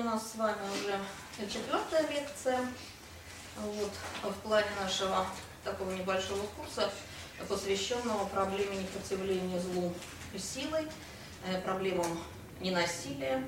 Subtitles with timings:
[0.00, 2.60] Сегодня у нас с вами уже четвертая лекция.
[3.58, 3.90] Вот,
[4.22, 5.26] в плане нашего
[5.62, 6.90] такого небольшого курса,
[7.46, 9.92] посвященного проблеме непротивления злу
[10.38, 10.86] силой,
[11.46, 12.18] э, проблемам
[12.60, 13.44] ненасилия.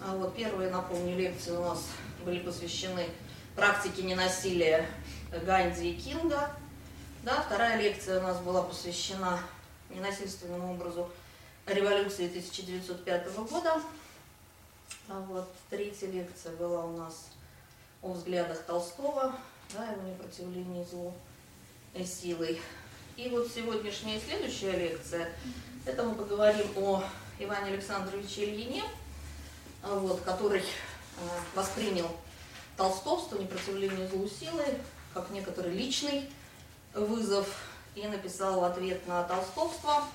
[0.00, 1.86] А вот первые, напомню, лекции у нас
[2.24, 3.06] были посвящены
[3.54, 4.84] практике ненасилия
[5.30, 6.50] Ганди и Кинга.
[7.22, 9.38] Да, вторая лекция у нас была посвящена
[9.90, 11.08] ненасильственному образу
[11.66, 13.80] революции 1905 года.
[15.06, 17.26] А вот третья лекция была у нас
[18.00, 19.34] о взглядах Толстого,
[19.74, 21.12] да, его непротивлении злу
[21.94, 22.58] и силой.
[23.16, 25.30] И вот сегодняшняя следующая лекция,
[25.84, 27.04] это мы поговорим о
[27.38, 28.82] Иване Александровиче Ильине,
[29.82, 30.64] вот, который э,
[31.54, 32.10] воспринял
[32.78, 34.78] толстовство, непротивление злу силой,
[35.12, 36.30] как некоторый личный
[36.94, 37.46] вызов,
[37.94, 40.02] и написал ответ на толстовство–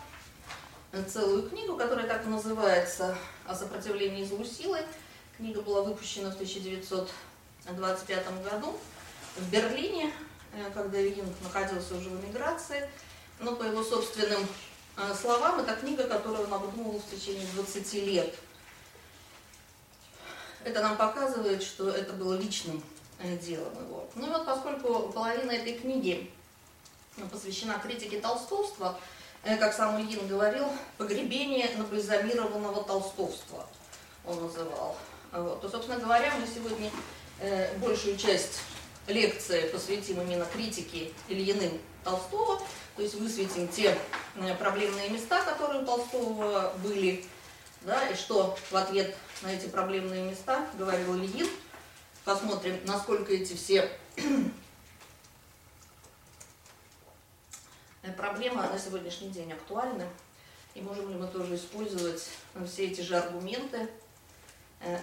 [1.07, 4.79] целую книгу, которая так и называется «О сопротивлении злу силы».
[5.37, 8.75] Книга была выпущена в 1925 году
[9.37, 10.11] в Берлине,
[10.53, 12.89] э, когда Юнг находился уже в эмиграции.
[13.39, 14.45] Но по его собственным
[14.97, 18.35] э, словам, это книга, которую он обдумывал в течение 20 лет.
[20.63, 22.83] Это нам показывает, что это было личным
[23.19, 24.09] э, делом его.
[24.15, 26.29] Ну и вот поскольку половина этой книги
[27.31, 28.99] посвящена критике толстовства,
[29.43, 30.67] как сам Ильин говорил,
[30.97, 33.65] погребение набальзамированного толстовства
[34.25, 34.97] он называл.
[35.31, 35.61] Вот.
[35.61, 36.91] То, собственно говоря, мы сегодня
[37.39, 38.61] э, большую часть
[39.07, 42.61] лекции посвятим именно критике Ильиным Толстого,
[42.95, 43.97] то есть высветим те
[44.35, 47.25] э, проблемные места, которые у Толстого были,
[47.81, 51.47] да, и что в ответ на эти проблемные места говорил Ильин.
[52.25, 53.89] Посмотрим, насколько эти все
[57.98, 60.07] Э, проблема на сегодняшний день актуальна,
[60.75, 63.89] и можем ли мы тоже использовать э, все эти же аргументы,
[64.81, 64.97] э,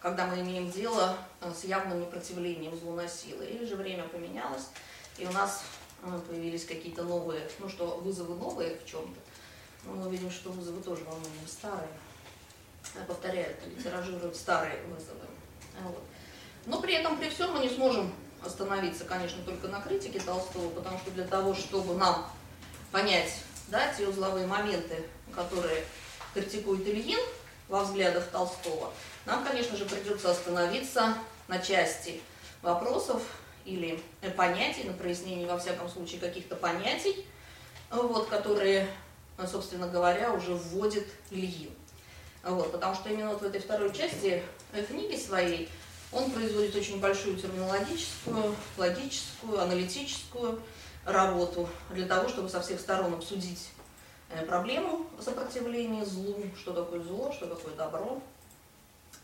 [0.00, 4.68] когда мы имеем дело с явным непротивлением злу или же время поменялось,
[5.16, 5.62] и у нас
[6.28, 9.20] появились какие-то новые, ну что, вызовы новые в чем-то,
[9.84, 11.88] но мы видим, что вызовы тоже во многом старые,
[13.06, 15.26] повторяют или тиражируют старые вызовы.
[15.82, 16.02] Вот.
[16.66, 18.12] Но при этом, при всем мы не сможем
[18.44, 22.26] остановиться, конечно, только на критике Толстого, потому что для того, чтобы нам
[22.90, 23.32] понять
[23.68, 25.02] да, те узловые моменты,
[25.34, 25.84] которые
[26.34, 27.20] критикует Ильин
[27.68, 28.92] во взглядах Толстого,
[29.24, 31.14] нам, конечно же, придется остановиться
[31.48, 32.20] на части
[32.60, 33.22] вопросов
[33.64, 34.02] или
[34.36, 37.24] понятий, на прояснении, во всяком случае, каких-то понятий,
[37.90, 38.88] вот, которые,
[39.46, 41.70] собственно говоря, уже вводит Ильин.
[42.42, 44.42] Вот, потому что именно вот в этой второй части
[44.88, 45.68] книги своей
[46.12, 50.60] он производит очень большую терминологическую, логическую, аналитическую
[51.04, 53.70] работу для того, чтобы со всех сторон обсудить
[54.30, 58.22] э, проблему сопротивления злу, что такое зло, что такое добро.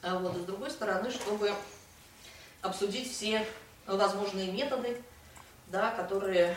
[0.03, 1.53] А вот, и с другой стороны, чтобы
[2.62, 3.47] обсудить все
[3.87, 5.00] возможные методы,
[5.66, 6.56] да, которые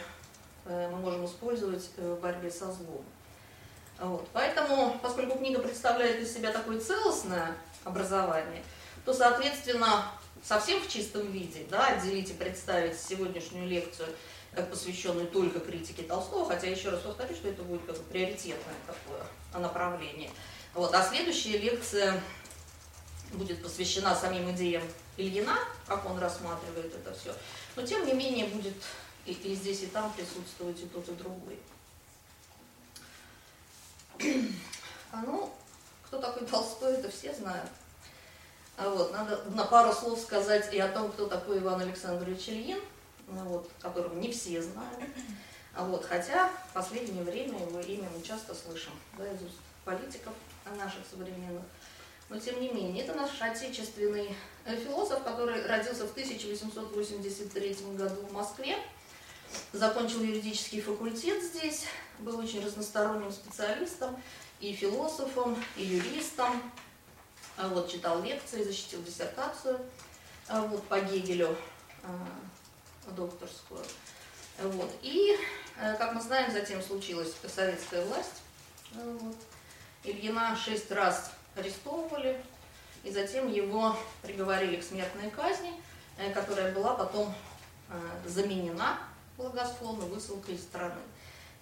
[0.65, 3.03] э, мы можем использовать в борьбе со злом.
[3.99, 4.27] Вот.
[4.33, 8.63] Поэтому, поскольку книга представляет из себя такое целостное образование,
[9.05, 10.05] то, соответственно,
[10.43, 14.09] совсем в чистом виде, да, отделить и представить сегодняшнюю лекцию
[14.53, 18.75] как посвященную только критике Толстого, хотя еще раз повторю, что это будет как бы приоритетное
[18.85, 20.29] такое направление.
[20.73, 20.93] Вот.
[20.93, 22.21] А следующая лекция
[23.33, 24.83] будет посвящена самим идеям
[25.17, 25.57] Ильина,
[25.87, 27.33] как он рассматривает это все.
[27.75, 28.75] Но тем не менее будет
[29.25, 31.59] и, и здесь, и там присутствовать и тот, и другой.
[35.13, 35.53] А ну,
[36.05, 37.69] кто такой Толстой, это все знают.
[38.77, 42.79] А вот, надо на пару слов сказать и о том, кто такой Иван Александрович Ильин,
[43.27, 45.03] ну вот, которого не все знают.
[45.73, 50.33] А вот, хотя в последнее время его имя мы часто слышим да, из уст политиков
[50.77, 51.63] наших современных.
[52.29, 54.35] Но тем не менее, это наш отечественный
[54.65, 58.77] э, философ, который родился в 1883 году в Москве,
[59.73, 61.85] закончил юридический факультет здесь,
[62.19, 64.15] был очень разносторонним специалистом,
[64.61, 66.61] и философом, и юристом,
[67.57, 69.79] вот, читал лекции, защитил диссертацию
[70.47, 71.55] а вот, по Гегелю,
[72.03, 72.09] а,
[73.11, 73.81] докторскую.
[74.59, 74.91] Вот.
[75.01, 75.37] И,
[75.77, 78.41] э, как мы знаем, затем случилась советская власть.
[78.93, 79.35] Вот.
[80.03, 82.43] Ильина шесть раз арестовывали,
[83.03, 85.73] и затем его приговорили к смертной казни,
[86.17, 87.33] э, которая была потом
[87.89, 88.99] э, заменена
[89.37, 91.01] благосклонно высылкой из страны.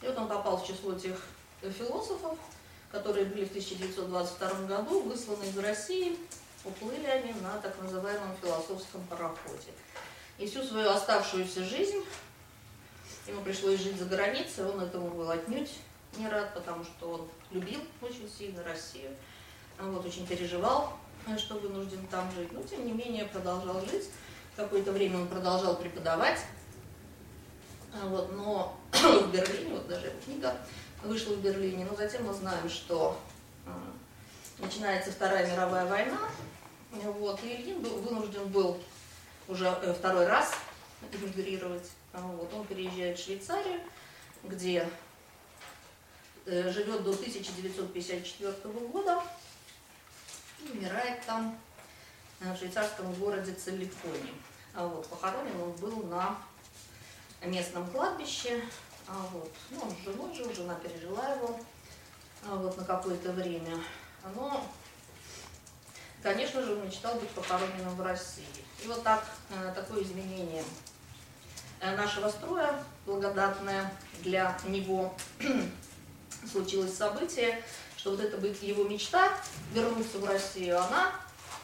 [0.01, 1.21] И вот он попал в число тех
[1.61, 2.37] философов,
[2.91, 6.17] которые были в 1922 году высланы из России,
[6.65, 9.71] уплыли они на так называемом философском пароходе.
[10.37, 12.03] И всю свою оставшуюся жизнь
[13.27, 15.71] ему пришлось жить за границей, он этому был отнюдь
[16.17, 19.15] не рад, потому что он любил очень сильно Россию,
[19.79, 20.93] вот, очень переживал,
[21.37, 24.09] что вынужден там жить, но тем не менее продолжал жить.
[24.55, 26.39] Какое-то время он продолжал преподавать,
[28.03, 30.55] вот, но в Берлине, вот даже эта книга
[31.03, 33.19] вышла в Берлине, но затем мы знаем, что
[34.59, 36.19] начинается Вторая мировая война,
[36.91, 38.79] вот, и Ильин был, вынужден был
[39.47, 40.53] уже э, второй раз
[41.11, 41.89] эмигрировать.
[42.13, 43.79] Вот, он переезжает в Швейцарию,
[44.43, 44.89] где
[46.45, 48.53] э, живет до 1954
[48.91, 49.21] года
[50.59, 51.57] и умирает там,
[52.41, 54.33] э, в швейцарском городе Целлифоне.
[54.73, 56.37] А вот, похоронен он был на
[57.45, 58.63] местном кладбище.
[59.11, 61.59] А вот, ну, он с женой жил, жена пережила его
[62.45, 63.75] а вот, на какое-то время.
[64.35, 64.63] Но,
[66.21, 68.45] конечно же, он мечтал быть похороненным в России.
[68.83, 70.63] И вот так, э, такое изменение
[71.79, 73.91] э, нашего строя, благодатное
[74.21, 75.15] для него,
[76.51, 77.63] случилось событие,
[77.97, 79.33] что вот это быть его мечта,
[79.73, 81.11] вернуться в Россию, она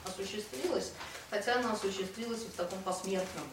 [0.04, 0.94] осуществилась,
[1.30, 3.44] хотя она осуществилась в таком посмертном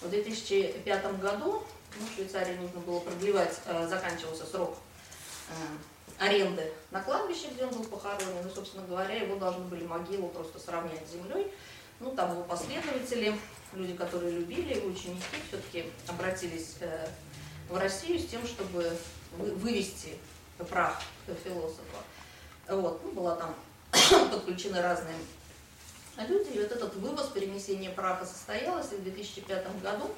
[0.00, 1.64] в 2005 году
[1.98, 4.76] ну, Швейцарии нужно было продлевать, э, заканчивался срок
[5.48, 5.52] э,
[6.18, 8.46] аренды на кладбище, где он был похоронен.
[8.46, 11.52] И, собственно говоря, его должны были могилу просто сравнять с землей.
[12.00, 13.38] Ну, там его последователи,
[13.72, 17.08] люди, которые любили его, ученики, все-таки обратились э,
[17.68, 18.96] в Россию с тем, чтобы
[19.36, 20.18] вывести
[20.68, 21.02] прах
[21.44, 21.98] философа.
[22.68, 23.54] Вот, ну, была там
[24.30, 25.16] подключены разные
[26.28, 26.50] люди.
[26.50, 30.10] И вот этот вывоз, перенесение праха состоялось и в 2005 году.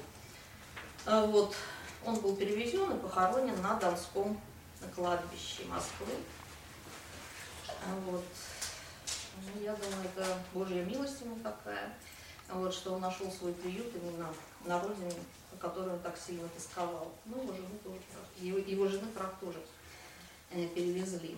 [1.05, 1.55] А вот,
[2.03, 4.41] он был перевезен и похоронен на Донском
[4.95, 6.07] кладбище Москвы.
[7.67, 8.23] А вот.
[9.37, 11.93] Ну, я думаю, это Божья милость ему такая,
[12.49, 15.13] вот, что он нашел свой приют именно на родине,
[15.51, 17.11] по которой он так сильно тосковал.
[17.25, 17.99] Ну, его жены тоже,
[18.39, 19.59] его, его жены прах тоже
[20.51, 21.37] э, перевезли.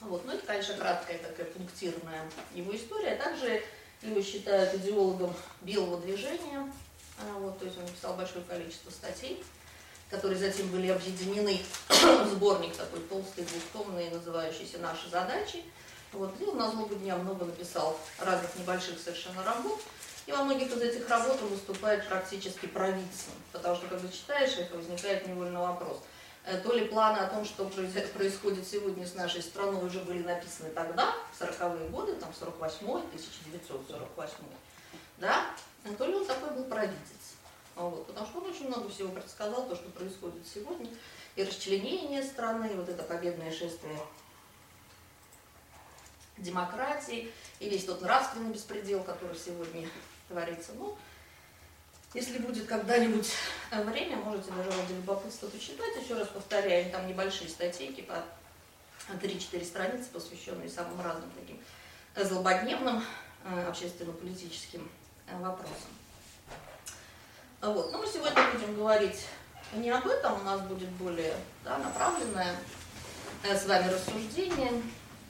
[0.00, 0.24] Вот.
[0.26, 3.16] Ну, это, конечно, краткая такая пунктирная его история.
[3.16, 3.62] Также
[4.02, 6.70] его считают идеологом белого движения.
[7.18, 9.42] А, вот, то есть он написал большое количество статей,
[10.10, 15.62] которые затем были объединены в сборник такой толстый, двухтомный, называющийся «Наши задачи».
[16.12, 19.80] Вот, где он на злобу дня много написал разных небольших совершенно работ.
[20.26, 24.70] И во многих из этих работ он выступает практически провидцем, потому что, когда читаешь их,
[24.70, 25.98] возникает невольно вопрос–
[26.46, 27.64] Э, то ли планы о том, что
[28.14, 34.34] происходит сегодня с нашей страной, уже были написаны тогда, в 40-е годы, там 48-й, 1948
[35.18, 35.46] да,
[35.92, 36.98] то ли он такой был провидец.
[37.76, 40.88] Вот, потому что он очень много всего предсказал, то, что происходит сегодня,
[41.36, 43.98] и расчленение страны, и вот это победное шествие
[46.38, 49.88] демократии, и весь тот нравственный беспредел, который сегодня
[50.28, 50.72] творится.
[50.74, 50.96] Ну,
[52.14, 53.30] если будет когда-нибудь
[53.72, 55.96] время, можете даже ради любопытства почитать.
[56.00, 58.24] Еще раз повторяю, там небольшие статейки по
[59.08, 61.60] 3-4 страницы, посвященные самым разным таким
[62.16, 63.02] злободневным
[63.44, 64.88] э, общественно-политическим
[65.32, 65.74] вопросам.
[67.60, 67.92] Вот.
[67.92, 69.26] Но мы сегодня будем говорить
[69.72, 72.56] не об этом, у нас будет более да, направленное
[73.42, 74.82] с вами рассуждение,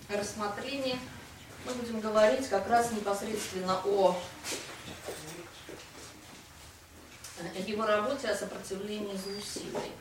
[0.09, 0.99] рассмотрение.
[1.65, 4.17] Мы будем говорить как раз непосредственно о
[7.67, 9.93] его работе о сопротивлении злу силой.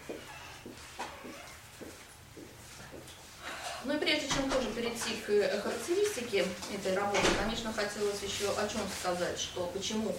[3.86, 8.82] Ну и прежде чем тоже перейти к характеристике этой работы, конечно, хотелось еще о чем
[9.00, 10.16] сказать, что почему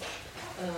[0.59, 0.71] э,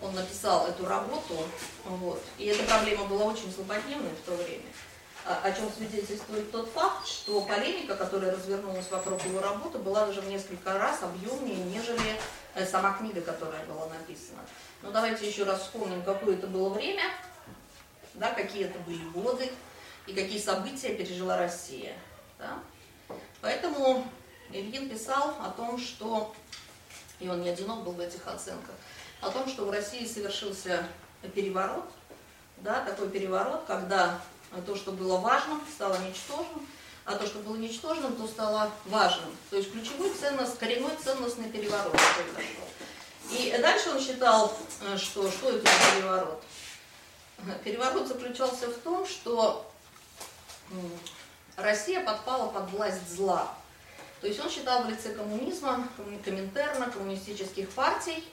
[0.00, 1.46] он написал эту работу,
[1.84, 4.64] вот, и эта проблема была очень злободневной в то время,
[5.26, 10.28] о чем свидетельствует тот факт, что полемика, которая развернулась вокруг его работы, была даже в
[10.28, 12.18] несколько раз объемнее, нежели
[12.54, 14.38] Э, сама книга, которая была написана.
[14.82, 17.02] Но давайте еще раз вспомним, какое это было время,
[18.14, 19.50] да, какие это были годы
[20.06, 21.94] и какие события пережила Россия.
[22.38, 22.58] Да?
[23.40, 24.06] Поэтому
[24.50, 26.34] Ильин писал о том, что,
[27.20, 28.74] и он не одинок был в этих оценках,
[29.20, 30.86] о том, что в России совершился
[31.34, 31.90] переворот,
[32.58, 34.20] да, такой переворот, когда
[34.66, 36.66] то, что было важным, стало ничтожным,
[37.04, 39.36] а то, что было ничтожным, то стало важным.
[39.50, 42.64] То есть ключевой ценность, коренной ценностный переворот произошел.
[43.30, 46.42] И дальше он считал, э, что, что это за переворот.
[47.62, 49.70] Переворот заключался в том, что
[51.56, 53.54] Россия подпала под власть зла.
[54.20, 55.86] То есть он считал в лице коммунизма,
[56.24, 58.24] коминтерна, коммунистических партий,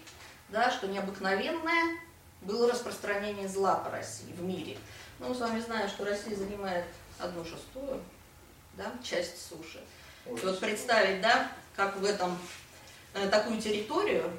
[0.50, 2.00] да, что необыкновенное
[2.42, 4.78] было распространение зла по России в мире.
[5.20, 6.86] Ну, мы с вами знаем, что Россия занимает
[7.20, 8.02] одну шестую
[8.74, 9.80] да, часть суши.
[10.26, 12.38] И вот представить, да, как в этом,
[13.14, 14.32] на э, такую территорию,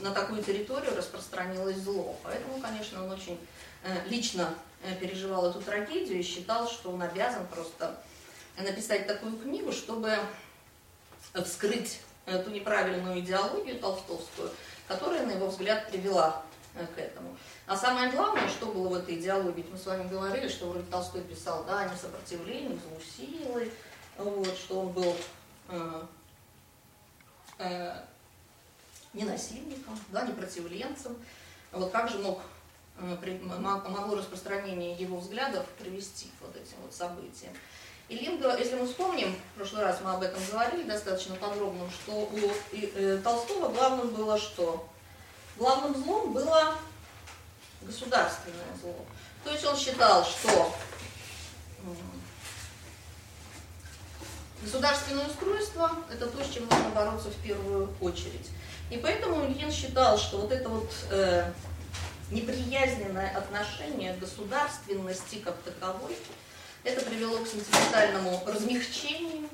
[0.00, 2.16] на такую территорию распространилось зло.
[2.22, 3.38] Поэтому, конечно, он очень
[3.84, 4.54] э, лично
[5.00, 7.98] переживал эту трагедию и считал, что он обязан просто
[8.56, 10.16] написать такую книгу, чтобы
[11.44, 14.50] вскрыть эту неправильную идеологию толстовскую,
[14.86, 16.42] которая, на его взгляд, привела
[16.94, 17.36] к этому.
[17.66, 21.22] А самое главное, что было в этой идеологии, мы с вами говорили, что вроде Толстой
[21.22, 23.70] писал, да, не сопротивление, злу силы,
[24.16, 25.16] вот, что он был
[25.68, 26.02] э,
[27.58, 27.94] э,
[29.12, 31.16] не насильником, да, не противленцем.
[31.72, 32.42] Вот как же мог, э,
[33.00, 37.52] могло распространение его взглядов привести к вот этим вот событиям.
[38.08, 42.12] И Линга, если мы вспомним, в прошлый раз мы об этом говорили достаточно подробно, что
[42.12, 42.38] у
[42.72, 44.88] э, Толстого главным было что?
[45.58, 46.74] Главным злом было
[47.82, 48.94] государственное зло.
[49.44, 50.74] То есть он считал, что
[54.62, 58.48] государственное устройство– это то, с чем нужно бороться в первую очередь.
[58.90, 61.52] И поэтому Ильин считал, что вот это вот э,
[62.30, 66.16] неприязненное отношение к государственности как таковой,
[66.84, 69.48] это привело к сентиментальному размягчению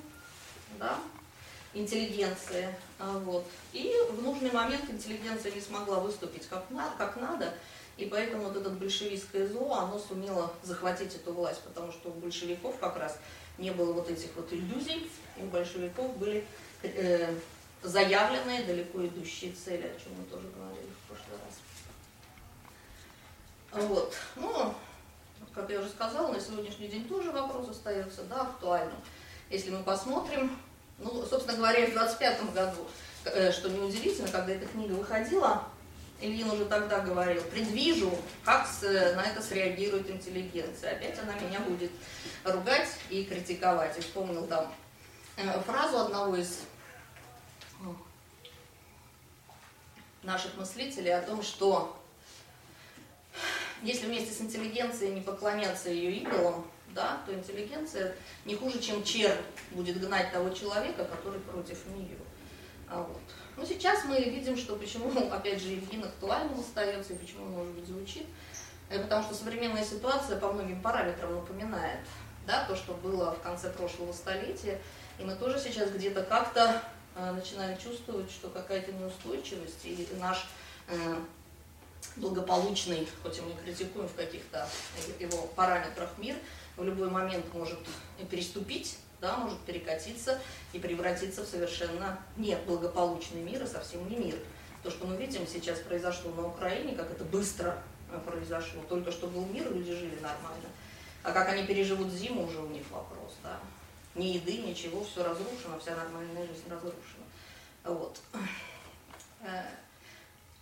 [0.79, 0.99] да,
[1.73, 2.69] интеллигенции.
[2.99, 3.47] А, вот.
[3.73, 7.55] И в нужный момент интеллигенция не смогла выступить как, на, как надо,
[7.97, 12.77] и поэтому вот это большевистское зло, оно сумело захватить эту власть, потому что у большевиков
[12.79, 13.19] как раз
[13.57, 16.45] не было вот этих вот иллюзий, у большевиков были
[16.83, 17.35] э,
[17.83, 20.84] заявленные далеко идущие цели, о чем мы тоже говорили.
[23.75, 24.15] Вот.
[24.37, 24.75] Ну,
[25.53, 28.97] как я уже сказала, на сегодняшний день тоже вопрос остается да, актуальным.
[29.51, 30.57] Если мы посмотрим,
[30.99, 32.87] ну, собственно говоря, в 25 году,
[33.25, 35.65] э, что неудивительно, когда эта книга выходила,
[36.21, 40.93] Ильин уже тогда говорил, предвижу, как с, на это среагирует интеллигенция.
[40.93, 41.91] Опять она меня будет
[42.45, 43.99] ругать и критиковать.
[43.99, 44.73] И вспомнил там
[45.37, 46.61] э, фразу одного из
[50.23, 52.01] наших мыслителей о том, что
[53.83, 58.15] если вместе с интеллигенцией не поклоняться ее идолам, да, то интеллигенция
[58.45, 59.41] не хуже, чем чернь
[59.73, 62.17] будет гнать того человека, который против нее.
[62.89, 63.21] А вот.
[63.57, 67.87] Но сейчас мы видим, что почему, опять же, Ильин актуальным остается, и почему, может быть,
[67.87, 68.27] звучит.
[68.89, 72.01] Э, потому что современная ситуация по многим параметрам напоминает
[72.47, 74.81] да, то, что было в конце прошлого столетия.
[75.19, 76.83] И мы тоже сейчас где-то как-то
[77.17, 80.47] э, начинаем чувствовать, что какая-то неустойчивость, и наш
[80.89, 81.17] э,
[82.17, 84.69] благополучный, хоть и мы критикуем в каких-то
[85.19, 86.37] его параметрах мир,
[86.77, 87.79] в любой момент может
[88.31, 90.39] переступить да, может перекатиться
[90.75, 94.37] и превратиться в совершенно неблагополучный мир, и совсем не мир.
[94.83, 97.79] То, что мы видим сейчас произошло на Украине, как это быстро
[98.13, 98.83] э, произошло.
[98.87, 100.69] Только что был мир, люди жили нормально.
[101.23, 103.33] А как они переживут зиму, уже у них вопрос.
[103.43, 103.59] Да?
[104.15, 107.25] Ни еды, ничего, все разрушено, вся нормальная жизнь разрушена.
[107.85, 108.21] Вот.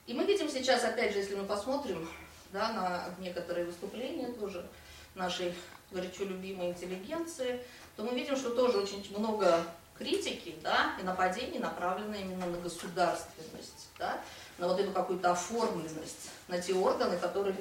[0.06, 2.08] И мы видим сейчас, опять же, если мы посмотрим
[2.52, 4.68] да, на некоторые выступления тоже
[5.14, 5.54] нашей
[5.90, 7.62] горячо любимой интеллигенции,
[7.96, 9.64] то мы видим, что тоже очень много
[9.96, 14.20] критики да, и нападений направлены именно на государственность, да,
[14.58, 17.54] на вот эту какую-то оформленность, на те органы, которые,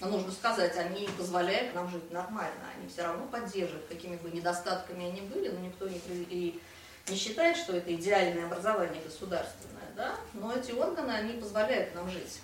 [0.00, 5.06] ну, нужно сказать, они позволяют нам жить нормально, они все равно поддерживают, какими бы недостатками
[5.06, 6.60] они были, но никто не, и
[7.08, 12.40] не считает, что это идеальное образование государственное, да, но эти органы, они позволяют нам жить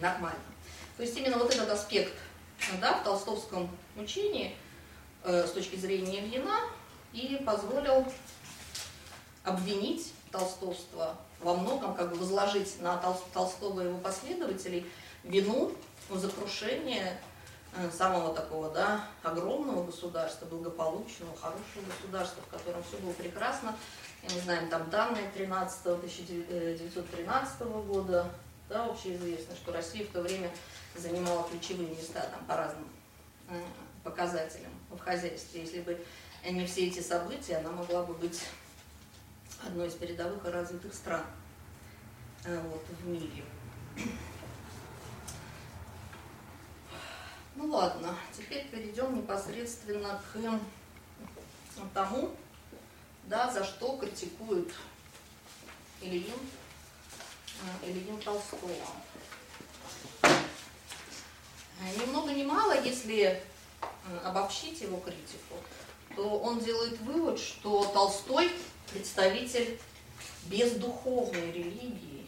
[0.00, 0.38] нормально.
[0.96, 2.14] То есть именно вот этот аспект
[2.80, 4.56] да, в толстовском учении
[5.24, 6.60] э, с точки зрения Ильина
[7.12, 8.04] и позволил
[9.44, 14.90] обвинить толстовство во многом, как бы возложить на Тол Толстого и его последователей
[15.24, 15.72] вину
[16.10, 17.20] за крушение
[17.76, 23.76] э, самого такого, да, огромного государства, благополучного, хорошего государства, в котором все было прекрасно.
[24.22, 28.30] И мы знаем там данные 13 1913 года,
[28.68, 30.50] да, общеизвестно, что Россия в то время
[30.96, 32.88] занимала ключевые места там, по разным
[34.02, 35.62] показателям в хозяйстве.
[35.62, 35.98] Если бы
[36.48, 38.42] не все эти события, она могла бы быть
[39.64, 41.24] одной из передовых и развитых стран
[42.44, 43.44] э, вот, в мире.
[47.56, 50.38] Ну ладно, теперь перейдем непосредственно к
[51.92, 52.30] тому,
[53.28, 54.72] да, за что критикуют
[56.00, 56.38] Ильин,
[57.84, 58.70] Ильин Толстого.
[61.96, 63.42] Ни много ни мало, если
[64.24, 65.56] обобщить его критику,
[66.16, 68.50] то он делает вывод, что Толстой
[68.90, 69.78] представитель
[70.46, 72.26] бездуховной религии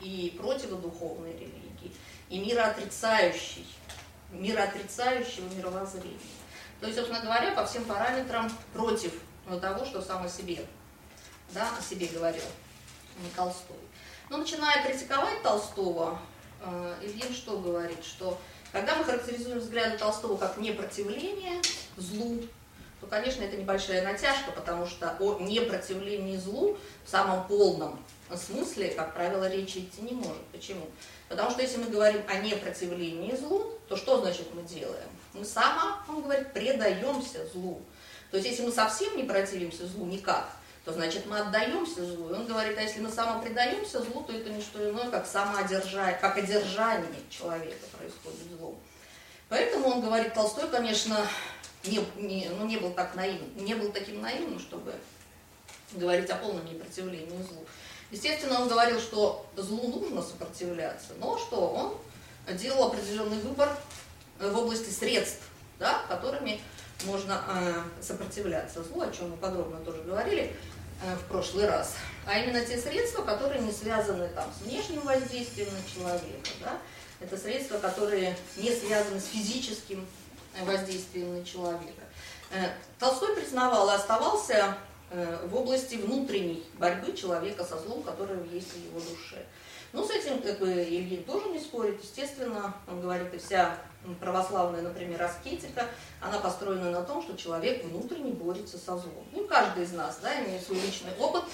[0.00, 1.92] и противодуховной религии,
[2.28, 3.66] и мироотрицающий,
[4.30, 6.18] мироотрицающего мировоззрения.
[6.80, 9.12] То есть, собственно говоря, по всем параметрам против
[9.60, 10.64] того, что сам о себе,
[11.50, 12.44] да, о себе говорил
[13.36, 13.76] Толстой.
[14.28, 16.18] Но начиная критиковать Толстого,
[16.62, 18.40] э, Ильин что говорит, что
[18.72, 21.60] когда мы характеризуем взгляды Толстого как непротивление
[21.96, 22.40] злу,
[23.00, 27.98] то, конечно, это небольшая натяжка, потому что о непротивлении злу в самом полном
[28.36, 30.44] смысле, как правило, речи идти не может.
[30.52, 30.86] Почему?
[31.28, 35.08] Потому что если мы говорим о непротивлении злу, то что значит мы делаем?
[35.32, 37.82] Мы само, он говорит, предаемся злу.
[38.30, 40.50] То есть если мы совсем не противимся злу никак,
[40.84, 42.30] то значит мы отдаемся злу.
[42.30, 46.16] И он говорит, а если мы самопредаемся злу, то это не что иное, как самоодержание,
[46.18, 48.78] как одержание человека происходит злом.
[49.48, 51.26] Поэтому он говорит, Толстой, конечно,
[51.84, 54.94] не, не, ну, не был так наивным, не был таким наивным, чтобы
[55.92, 57.66] говорить о полном непротивлении злу.
[58.10, 63.76] Естественно, он говорил, что злу нужно сопротивляться, но что он делал определенный выбор
[64.38, 65.42] в области средств,
[65.78, 66.60] да, которыми
[67.04, 70.54] можно э, сопротивляться злу, о чем мы подробно тоже говорили
[71.02, 71.94] э, в прошлый раз.
[72.26, 76.50] А именно те средства, которые не связаны там, с внешним воздействием на человека.
[76.60, 76.78] Да?
[77.20, 80.06] Это средства, которые не связаны с физическим
[80.62, 82.02] воздействием на человека.
[82.50, 84.76] Э, Толстой признавал и оставался
[85.10, 89.44] э, в области внутренней борьбы человека со злом, которое есть в его душе.
[89.92, 92.02] Ну, с этим как бы Ильин тоже не спорит.
[92.02, 93.76] Естественно, он говорит, и вся
[94.20, 95.86] православная, например, аскетика,
[96.20, 99.26] она построена на том, что человек внутренне борется со злом.
[99.32, 101.44] Ну, каждый из нас, да, имея свой личный опыт,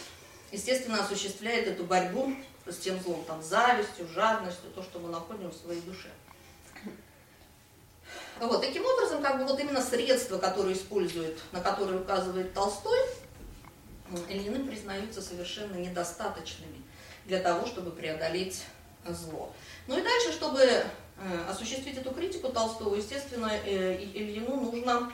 [0.52, 2.34] естественно, осуществляет эту борьбу
[2.66, 6.08] с тем злом, там, завистью, жадностью, то, что мы находим в своей душе.
[8.38, 12.98] Вот, таким образом, как бы вот именно средства, которые используют, на которые указывает Толстой,
[14.28, 16.82] Ильины признаются совершенно недостаточными
[17.24, 18.62] для того, чтобы преодолеть
[19.08, 19.52] зло.
[19.86, 20.84] Ну и дальше, чтобы
[21.48, 25.12] осуществить эту критику Толстого, естественно, э, Ильину нужно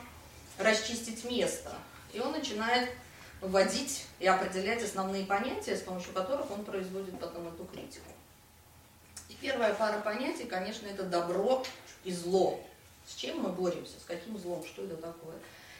[0.59, 1.73] расчистить место.
[2.13, 2.91] И он начинает
[3.41, 8.11] вводить и определять основные понятия, с помощью которых он производит потом эту критику.
[9.29, 11.65] И первая пара понятий, конечно, это добро
[12.05, 12.61] и зло.
[13.07, 15.35] С чем мы боремся, с каким злом, что это такое,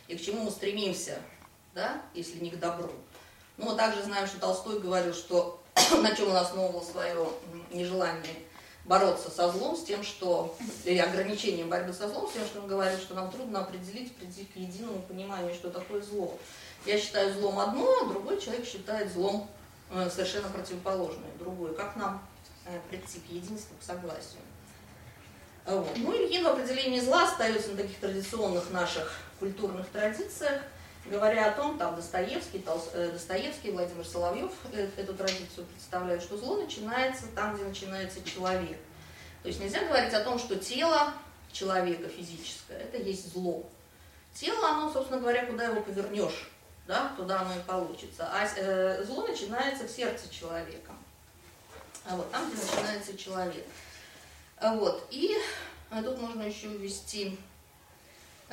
[0.09, 1.21] и к чему мы стремимся,
[1.73, 2.93] да, если не к добру.
[3.57, 5.63] Ну, мы также знаем, что Толстой говорил, что
[6.03, 7.29] на чем он основывал свое
[7.71, 8.35] нежелание
[8.85, 12.67] бороться со злом, с тем, что, или ограничением борьбы со злом, с тем, что он
[12.67, 16.37] говорил, что нам трудно определить, прийти к единому пониманию, что такое зло.
[16.85, 19.49] Я считаю злом одно, а другой человек считает злом
[19.91, 21.75] э, совершенно противоположное, другое.
[21.75, 22.27] Как нам
[22.67, 24.41] э, прийти к единству, к согласию?
[25.65, 25.87] Вот.
[25.97, 30.61] Ну, Ильин в определении зла остается на таких традиционных наших культурных традициях,
[31.07, 36.37] говоря о том, там Достоевский, Толс, э, Достоевский, Владимир Соловьев э, эту традицию представляют, что
[36.37, 38.79] зло начинается там, где начинается человек.
[39.43, 41.13] То есть нельзя говорить о том, что тело
[41.51, 43.69] человека физическое, это есть зло.
[44.35, 46.51] Тело, оно, собственно говоря, куда его повернешь,
[46.87, 48.29] да, туда оно и получится.
[48.33, 50.93] А э, зло начинается в сердце человека.
[52.05, 53.67] А вот там, где начинается человек.
[54.61, 55.07] Вот.
[55.11, 55.37] И
[55.91, 57.39] а тут можно еще ввести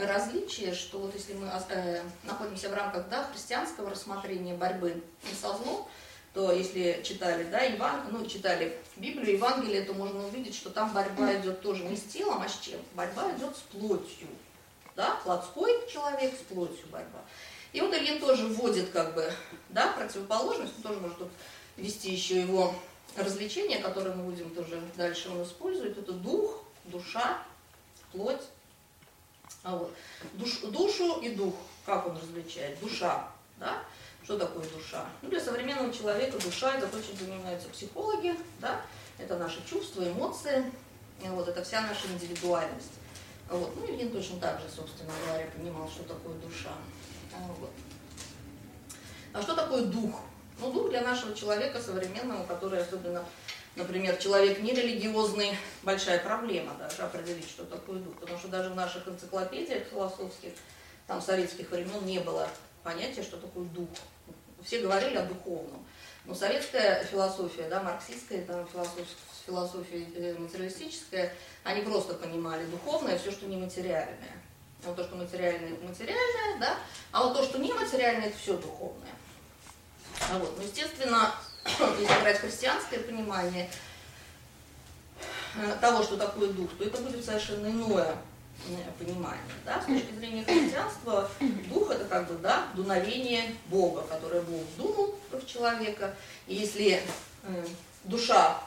[0.05, 5.01] различие, что вот если мы э, находимся в рамках да, христианского рассмотрения борьбы
[5.39, 5.88] со злом,
[6.33, 11.35] то если читали, да, Иван, ну, читали Библию, Евангелие, то можно увидеть, что там борьба
[11.35, 12.79] идет тоже не с телом, а с чем?
[12.93, 14.27] Борьба идет с плотью.
[14.95, 17.19] Да, плотской человек с плотью борьба.
[17.71, 19.31] И вот Ильин тоже вводит как бы,
[19.69, 21.29] да, противоположность, он тоже может тут
[21.77, 22.75] ввести еще его
[23.15, 27.41] развлечения, которые мы будем тоже дальше он использует, это дух, душа,
[28.12, 28.41] плоть.
[29.63, 29.93] А вот.
[30.34, 32.80] Душ, душу и дух, как он различает?
[32.80, 33.84] Душа, да?
[34.24, 35.06] Что такое душа?
[35.22, 38.82] Ну, для современного человека душа, это то, чем занимаются психологи, да?
[39.17, 40.72] Это наши чувства, эмоции,
[41.28, 42.93] вот, это вся наша индивидуальность.
[43.50, 43.76] Вот.
[43.76, 46.72] Ну, Ильин точно так же, собственно говоря, понимал, что такое душа.
[47.60, 47.72] Вот.
[49.34, 50.22] А что такое дух?
[50.60, 53.24] Ну, дух для нашего человека современного, который особенно,
[53.80, 58.15] например, человек нерелигиозный, большая проблема даже определить, что такое дух.
[58.20, 60.52] Потому что даже в наших энциклопедиях философских,
[61.08, 62.48] там советских времен не было
[62.84, 63.89] понятия, что такое дух.
[64.63, 65.86] Все говорили о духовном.
[66.26, 69.06] Но советская философия, да, марксистская, там, философия,
[69.46, 74.38] философия э, материалистическая, они просто понимали духовное все, что нематериальное.
[74.84, 76.78] Вот то, что материальное, это материальное, да,
[77.12, 79.10] а вот то, что нематериальное, это все духовное.
[80.30, 81.34] А вот, ну, естественно,
[81.65, 83.69] если брать христианское понимание
[85.56, 88.15] э, того, что такое дух, то это будет совершенно иное
[88.67, 89.43] э, понимание.
[89.65, 89.82] Да?
[89.82, 91.30] С точки зрения христианства,
[91.69, 96.15] дух это как бы да, дуновение Бога, которое Бог дунул в человека.
[96.48, 97.02] И если
[97.43, 97.65] э,
[98.04, 98.60] душа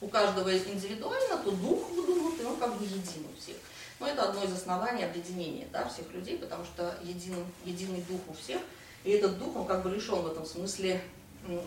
[0.00, 3.56] у каждого индивидуально, то дух выдуманный, он как бы един у всех.
[3.98, 8.32] Но это одно из оснований объединения да, всех людей, потому что един, единый дух у
[8.32, 8.60] всех,
[9.04, 11.02] и этот дух, он как бы лишен в этом смысле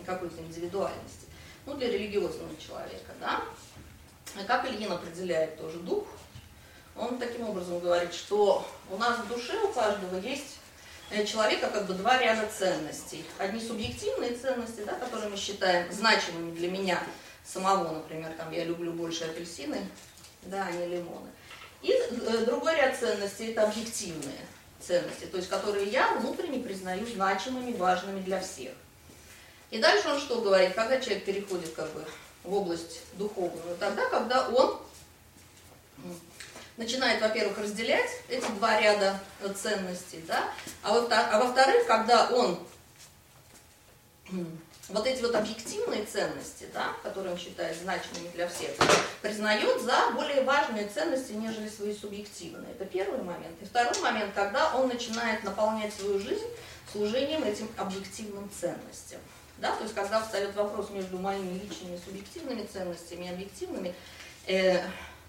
[0.04, 1.26] какой-то индивидуальности.
[1.66, 3.42] Ну, для религиозного человека, да.
[4.38, 6.06] А как Ильин определяет тоже дух?
[6.96, 10.58] Он таким образом говорит, что у нас в душе у каждого есть
[11.10, 13.24] э, человека как бы два ряда ценностей.
[13.38, 17.02] Одни субъективные ценности, да, которые мы считаем значимыми для меня
[17.44, 19.86] самого, например, там я люблю больше апельсины,
[20.42, 21.30] да, а не лимоны.
[21.82, 24.40] И э, другой ряд ценностей это объективные
[24.80, 28.72] ценности, то есть которые я внутренне признаю значимыми, важными для всех.
[29.70, 32.04] И дальше он что говорит, когда человек переходит как бы
[32.44, 34.78] в область духовную, тогда, когда он
[36.76, 39.18] начинает, во-первых, разделять эти два ряда
[39.56, 40.50] ценностей, да,
[40.82, 42.58] а во-вторых, а когда он
[44.88, 48.70] вот эти вот объективные ценности, да, которые он считает значимыми для всех,
[49.22, 52.72] признает за более важные ценности, нежели свои субъективные.
[52.72, 53.56] Это первый момент.
[53.62, 56.46] И второй момент, когда он начинает наполнять свою жизнь
[56.92, 59.20] служением этим объективным ценностям.
[59.58, 63.94] Да, то есть, когда встает вопрос между моими личными субъективными ценностями и объективными,
[64.46, 64.82] э,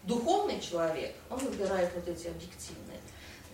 [0.04, 3.00] духовный человек, он выбирает вот эти объективные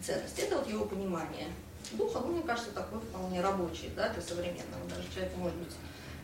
[0.01, 0.41] ценности.
[0.41, 1.47] Это вот его понимание
[1.91, 5.73] духа, ну, мне кажется, такой вполне рабочий, да, для современного даже человека, может быть,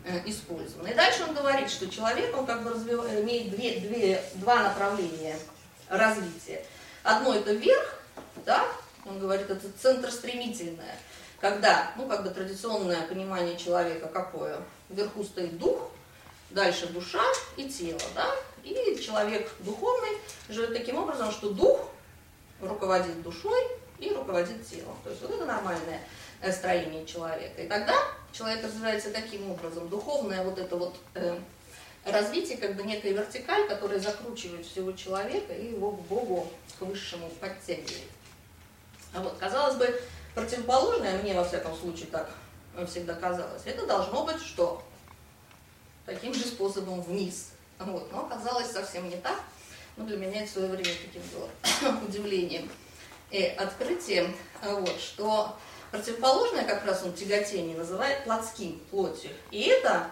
[0.09, 0.87] Э, использовано.
[0.87, 3.03] И дальше он говорит, что человек, он как бы развив...
[3.19, 5.37] имеет две, две, два направления
[5.89, 6.63] развития.
[7.03, 7.99] Одно это вверх,
[8.45, 8.65] да,
[9.05, 10.95] он говорит, это центр стремительное,
[11.39, 14.59] когда, ну, как бы традиционное понимание человека какое?
[14.89, 15.91] Вверху стоит дух,
[16.49, 17.23] дальше душа
[17.57, 20.17] и тело, да, и человек духовный
[20.49, 21.89] живет таким образом, что дух
[22.61, 23.61] руководит душой
[23.99, 24.95] и руководит телом.
[25.03, 26.01] То есть вот это нормальное
[26.41, 27.61] э, строение человека.
[27.61, 27.95] И тогда
[28.31, 29.89] человек развивается таким образом.
[29.89, 31.37] Духовное вот это вот э,
[32.05, 37.29] развитие, как бы некая вертикаль, которая закручивает всего человека и его к Богу, к высшему
[37.39, 38.09] подтягивает.
[39.13, 40.01] А вот, казалось бы,
[40.37, 42.29] противоположное, мне во всяком случае так
[42.87, 44.83] всегда казалось, это должно быть что?
[46.05, 47.51] Таким же способом вниз.
[47.79, 48.11] Вот.
[48.11, 49.39] Но оказалось совсем не так.
[49.97, 52.69] Но для меня это в свое время таким было удивлением
[53.31, 55.57] и открытием, вот, что
[55.91, 59.31] Противоположное как раз он тяготение называет плотским, плотью.
[59.51, 60.11] И это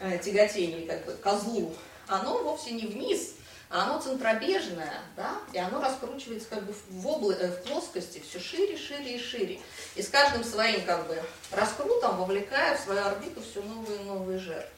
[0.00, 1.72] э, тяготение как бы козлу,
[2.08, 3.35] оно вовсе не вниз, а
[3.82, 7.34] оно центробежное, да, и оно раскручивается как бы в, обла...
[7.34, 9.60] Э, в плоскости все шире, шире и шире.
[9.94, 14.38] И с каждым своим как бы раскрутом вовлекая в свою орбиту все новые и новые
[14.38, 14.70] жертвы.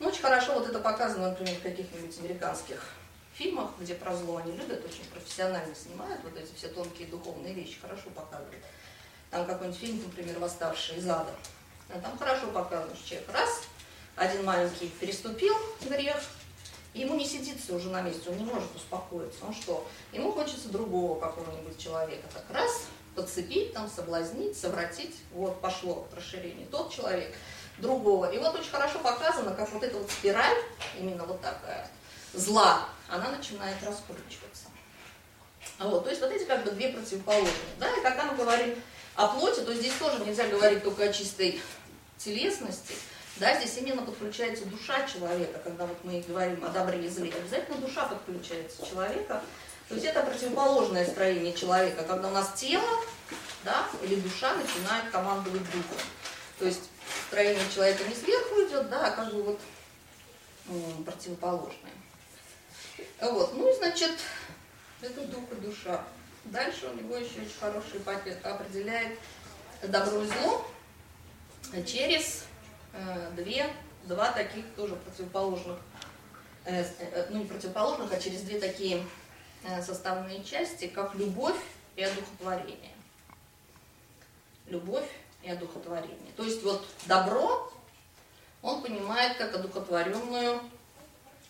[0.00, 2.82] Ну, очень хорошо вот это показано, например, в каких-нибудь американских
[3.34, 7.78] фильмах, где про зло они любят, очень профессионально снимают вот эти все тонкие духовные вещи,
[7.80, 8.64] хорошо показывают
[9.30, 11.32] там какой-нибудь фильм, например, «Восставший из ада».
[11.88, 13.62] А там хорошо показано, что человек раз,
[14.16, 16.22] один маленький переступил грех,
[16.94, 19.44] ему не сидится уже на месте, он не может успокоиться.
[19.44, 19.86] Он что?
[20.12, 22.28] Ему хочется другого какого-нибудь человека.
[22.32, 25.16] Так раз, подцепить, там, соблазнить, совратить.
[25.32, 26.66] Вот пошло расширение.
[26.66, 27.34] Тот человек
[27.78, 28.30] другого.
[28.30, 30.56] И вот очень хорошо показано, как вот эта вот спираль,
[30.98, 31.88] именно вот такая,
[32.34, 34.66] зла, она начинает раскручиваться.
[35.78, 37.52] Вот, то есть вот эти как бы две противоположные.
[37.78, 37.90] Да?
[37.90, 38.80] И когда мы говорим
[39.14, 41.60] о плоти, то здесь тоже нельзя говорить только о чистой
[42.18, 42.94] телесности.
[43.36, 47.32] Да, здесь именно подключается душа человека, когда вот мы говорим о добре и зле.
[47.34, 49.42] Обязательно душа подключается человека.
[49.88, 53.04] То есть это противоположное строение человека, когда у нас тело
[53.64, 55.98] да, или душа начинает командовать духом.
[56.58, 56.88] То есть
[57.28, 59.60] строение человека не сверху идет, да, а как бы вот
[61.04, 61.92] противоположное.
[63.20, 64.12] Вот, ну и значит,
[65.00, 66.04] это дух и душа.
[66.44, 69.18] Дальше у него еще очень хороший пакет определяет
[69.82, 70.66] добро и зло
[71.86, 72.44] через
[73.36, 73.72] две,
[74.04, 75.78] два таких тоже противоположных,
[76.64, 79.04] э, э, ну не противоположных, а через две такие
[79.80, 81.60] составные части, как любовь
[81.94, 82.90] и одухотворение.
[84.66, 85.08] Любовь
[85.42, 86.32] и одухотворение.
[86.36, 87.72] То есть вот добро
[88.60, 90.60] он понимает как одухотворенную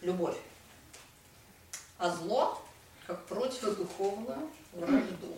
[0.02, 0.36] любовь,
[1.98, 2.62] а зло
[3.06, 5.34] как противодуховную вражду.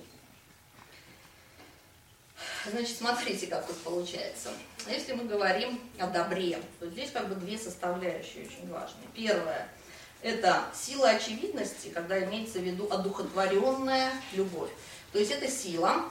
[2.71, 4.51] Значит, смотрите, как тут получается.
[4.89, 9.07] Если мы говорим о добре, то здесь как бы две составляющие очень важные.
[9.15, 9.69] Первое–
[10.23, 14.71] это сила очевидности, когда имеется в виду одухотворенная любовь.
[15.13, 16.07] То есть это сила,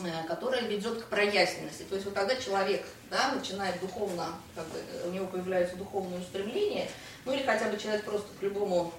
[0.00, 1.82] э, которая ведет к проясненности.
[1.82, 6.90] То есть вот когда человек да, начинает духовно, как бы, у него появляется духовное устремление,
[7.26, 8.92] ну или хотя бы человек просто к любому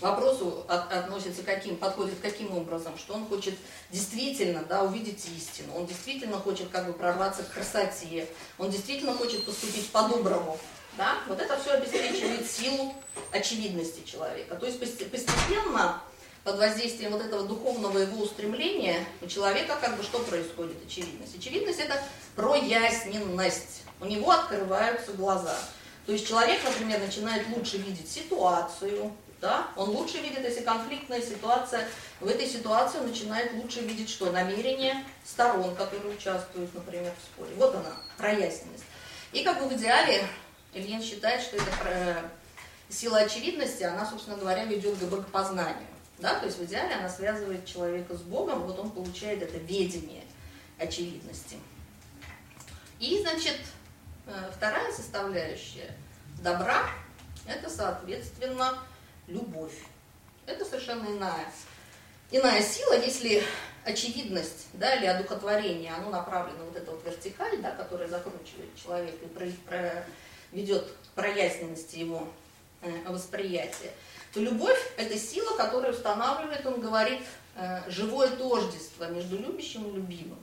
[0.00, 3.54] вопросу от, относится каким, подходит каким образом, что он хочет
[3.90, 8.28] действительно да, увидеть истину, он действительно хочет как бы прорваться к красоте,
[8.58, 10.58] он действительно хочет поступить по-доброму.
[10.96, 11.16] Да?
[11.28, 12.94] Вот это все обеспечивает силу
[13.30, 14.54] очевидности человека.
[14.56, 16.00] То есть постепенно
[16.44, 20.76] под воздействием вот этого духовного его устремления у человека как бы что происходит?
[20.86, 21.36] Очевидность.
[21.36, 22.02] Очевидность это
[22.36, 23.82] проясненность.
[24.00, 25.58] У него открываются глаза.
[26.06, 29.68] То есть человек, например, начинает лучше видеть ситуацию, да?
[29.76, 31.86] Он лучше видит, если конфликтная ситуация,
[32.20, 34.30] в этой ситуации он начинает лучше видеть что?
[34.32, 37.54] Намерение сторон, которые участвуют, например, в споре.
[37.56, 38.84] Вот она, проясненность.
[39.32, 40.26] И как бы в идеале
[40.72, 42.22] Ильин считает, что эта э,
[42.88, 45.88] сила очевидности, она, собственно говоря, ведет к богопознанию.
[46.18, 46.38] Да?
[46.38, 50.24] То есть в идеале она связывает человека с Богом, вот он получает это ведение
[50.78, 51.58] очевидности.
[52.98, 53.58] И, значит,
[54.26, 55.94] э, вторая составляющая
[56.42, 56.88] добра,
[57.46, 58.78] это, соответственно,
[59.28, 59.74] любовь.
[60.46, 61.52] Это совершенно иная,
[62.30, 63.42] иная сила, если
[63.84, 70.56] очевидность да, или одухотворение, оно направлено вот эта вот вертикаль, да, которая закручивает человека и
[70.56, 72.28] ведет к проясненности его
[72.82, 73.92] э, восприятия,
[74.32, 77.22] то любовь– это сила, которая устанавливает, он говорит,
[77.56, 80.38] э, живое тождество между любящим и любимым.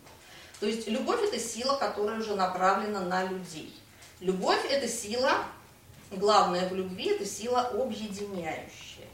[0.59, 3.73] То есть любовь– это сила, которая уже направлена на людей.
[4.19, 5.45] Любовь– это сила,
[6.17, 9.07] главное в любви– это сила объединяющая.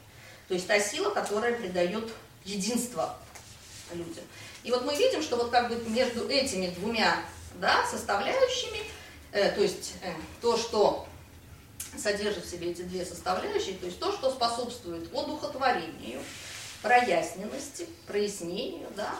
[0.48, 2.10] То есть та сила, которая придает
[2.44, 3.16] единство
[3.92, 4.24] людям.
[4.62, 7.22] И вот мы видим, что вот как бы между этими двумя
[7.60, 8.80] да, составляющими,
[9.32, 11.06] э, то есть э, то, что
[11.96, 16.20] содержит в себе эти две составляющие, то есть то, что способствует одухотворению,
[16.82, 19.14] проясненности, прояснению, да,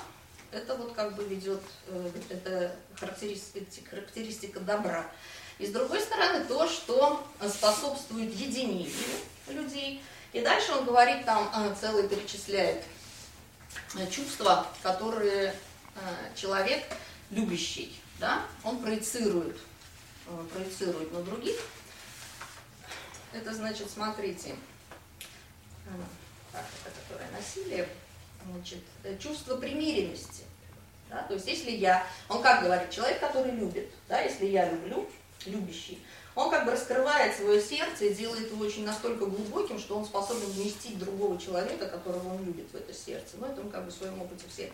[0.52, 5.10] это вот как бы ведет, э, это характеристика, характеристика добра.
[5.60, 8.90] И с другой стороны, то, что способствует единению
[9.46, 10.02] людей.
[10.32, 12.82] И дальше он говорит, там э, целый перечисляет
[13.94, 15.54] э, чувства, которые
[15.96, 16.00] э,
[16.34, 16.82] человек
[17.30, 19.58] любящий, да, он проецирует,
[20.50, 21.56] проецирует на других.
[23.34, 24.56] Это значит, смотрите,
[26.52, 27.86] так, это которое насилие,
[28.50, 28.78] значит,
[29.20, 30.44] чувство примиренности.
[31.10, 31.22] Да?
[31.24, 35.06] То есть если я, он как говорит, человек, который любит, да, если я люблю,
[35.46, 36.02] любящий,
[36.34, 40.46] он как бы раскрывает свое сердце и делает его очень настолько глубоким, что он способен
[40.46, 43.36] вместить другого человека, которого он любит в это сердце.
[43.38, 44.72] Но это мы как бы в своем опыте все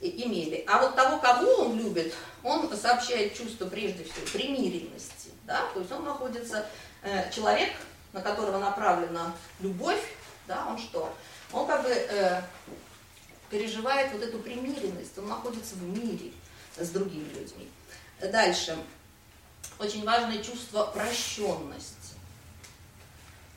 [0.00, 0.64] имели.
[0.66, 5.30] А вот того, кого он любит, он сообщает чувство прежде всего примиренности.
[5.44, 5.66] Да?
[5.74, 6.66] То есть он находится,
[7.02, 7.72] э, человек,
[8.12, 10.02] на которого направлена любовь,
[10.48, 11.12] да, он что?
[11.52, 12.42] Он как бы э,
[13.50, 16.32] переживает вот эту примиренность, он находится в мире
[16.78, 17.68] с другими людьми.
[18.20, 18.76] Дальше
[19.80, 22.14] очень важное чувство прощенности.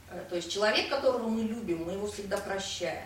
[0.09, 3.05] Э, то есть человек, которого мы любим, мы его всегда прощаем.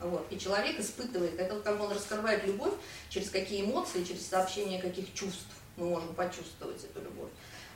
[0.00, 0.26] Вот.
[0.30, 2.72] И человек испытывает, это как он раскрывает любовь,
[3.10, 7.30] через какие эмоции, через сообщение каких чувств мы можем почувствовать эту любовь.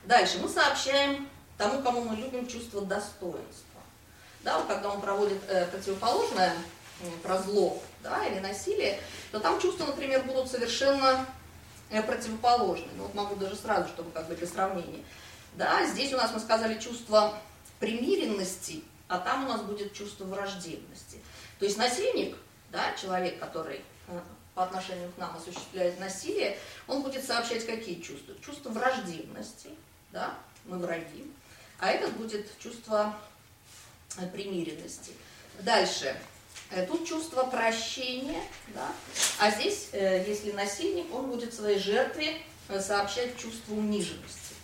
[0.05, 3.81] Дальше мы сообщаем тому, кому мы любим, чувство достоинства.
[4.41, 6.55] Да, вот когда он проводит э, противоположное
[7.21, 8.99] про зло да, или насилие,
[9.31, 11.25] то там чувства, например, будут совершенно
[12.01, 12.87] противоположны.
[12.97, 15.03] Ну, вот могу даже сразу, чтобы как бы для сравнения.
[15.55, 17.37] Да, здесь у нас мы сказали чувство
[17.79, 21.19] примиренности, а там у нас будет чувство враждебности.
[21.59, 22.35] То есть насильник,
[22.71, 24.19] да, человек, который э,
[24.55, 28.33] по отношению к нам осуществляет насилие, он будет сообщать какие чувства?
[28.43, 29.69] Чувство враждебности,
[30.11, 30.33] да,
[30.65, 31.31] мы враги,
[31.77, 33.15] а этот будет чувство
[34.17, 35.11] э, примиренности.
[35.59, 36.32] Дальше, Э,
[36.81, 38.41] тут чувство прощения,
[38.73, 38.91] да?
[39.39, 44.55] а здесь, э, если насильник, он будет своей жертве э, сообщать чувство униженности.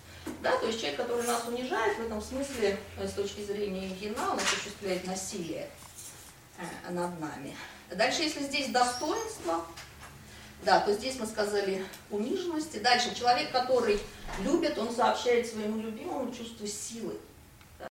[0.42, 0.58] Да?
[0.58, 5.06] То есть человек, который нас унижает, в этом смысле, с точки зрения Евгена, он осуществляет
[5.06, 5.70] насилие
[6.90, 7.56] над нами.
[7.92, 9.66] Дальше, если здесь достоинство,
[10.64, 12.78] да, то здесь мы сказали униженности.
[12.78, 14.00] Дальше человек, который
[14.42, 17.18] любит, он сообщает своему любимому чувство силы.
[17.80, 17.88] Да?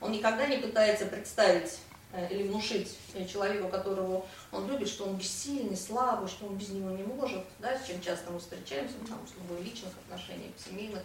[0.00, 1.93] Он никогда не пытается представить Э,
[2.30, 6.90] или внушить э, человеку, которого он любит, что он бессильный, слабый, что он без него
[6.90, 11.02] не может, да, с чем часто мы встречаемся, там, в личных отношениях, семейных,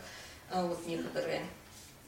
[0.52, 1.46] а вот некоторые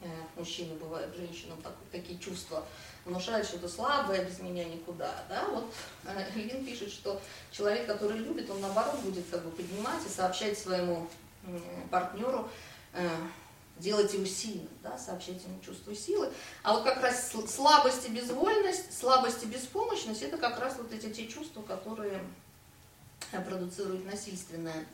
[0.01, 2.65] э, мужчины бывают женщинам так, такие чувства
[3.05, 5.73] внушают, что ты слабая, без меня никуда, да, вот
[6.35, 7.19] Левин пишет, что
[7.51, 11.07] человек, который любит, он наоборот будет как бы поднимать и сообщать своему
[11.89, 12.47] партнеру
[13.81, 16.31] делать его сильным, да, сообщать ему чувство силы.
[16.63, 21.11] А вот как раз слабость и безвольность, слабость и беспомощность, это как раз вот эти
[21.11, 22.23] те чувства, которые
[23.31, 24.85] продуцирует насильственное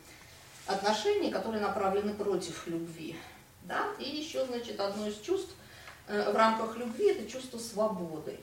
[0.65, 3.15] отношение, которые направлены против любви.
[3.63, 3.87] Да?
[3.99, 5.53] И еще, значит, одно из чувств
[6.07, 8.39] э, в рамках любви– это чувство свободы.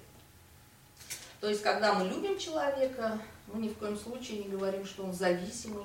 [1.40, 5.12] То есть, когда мы любим человека, мы ни в коем случае не говорим, что он
[5.12, 5.85] зависимый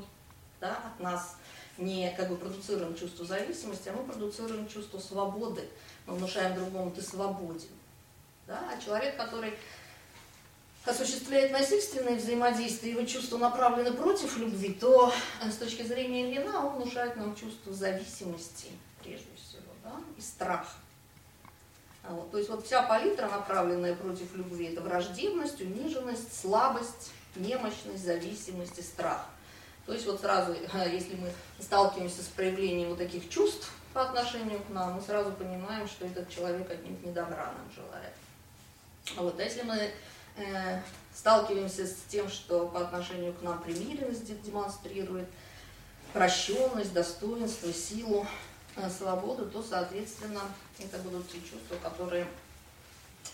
[0.61, 1.37] да, от нас,
[1.79, 5.67] не как бы продуцируем чувство зависимости, а мы продуцируем чувство свободы.
[6.05, 7.69] Мы внушаем другому, ты свободен.
[8.47, 8.69] Да?
[8.71, 9.53] А человек, который
[10.85, 15.13] осуществляет насильственное взаимодействие, его чувства направлены против любви, то
[15.43, 18.67] э, с точки зрения вина он внушает нам чувство зависимости,
[19.03, 20.71] прежде всего, да, и страха.
[22.03, 28.03] А вот, то есть вот вся палитра, направленная против любви, это враждебность, униженность, слабость, немощность,
[28.03, 29.27] зависимость и страх.
[29.89, 30.55] То есть вот сразу,
[30.91, 35.87] если мы сталкиваемся с проявлением вот таких чувств по отношению к нам, мы сразу понимаем,
[35.87, 38.13] что этот человек отнюдь не добра нам желает.
[39.15, 39.91] Вот, а если мы
[40.35, 40.81] э,
[41.15, 45.27] сталкиваемся с тем, что по отношению к нам примиренность демонстрирует,
[46.13, 48.27] прощенность, достоинство, силу,
[48.75, 50.41] э, свободу, то, соответственно,
[50.77, 52.27] это будут те чувства, которые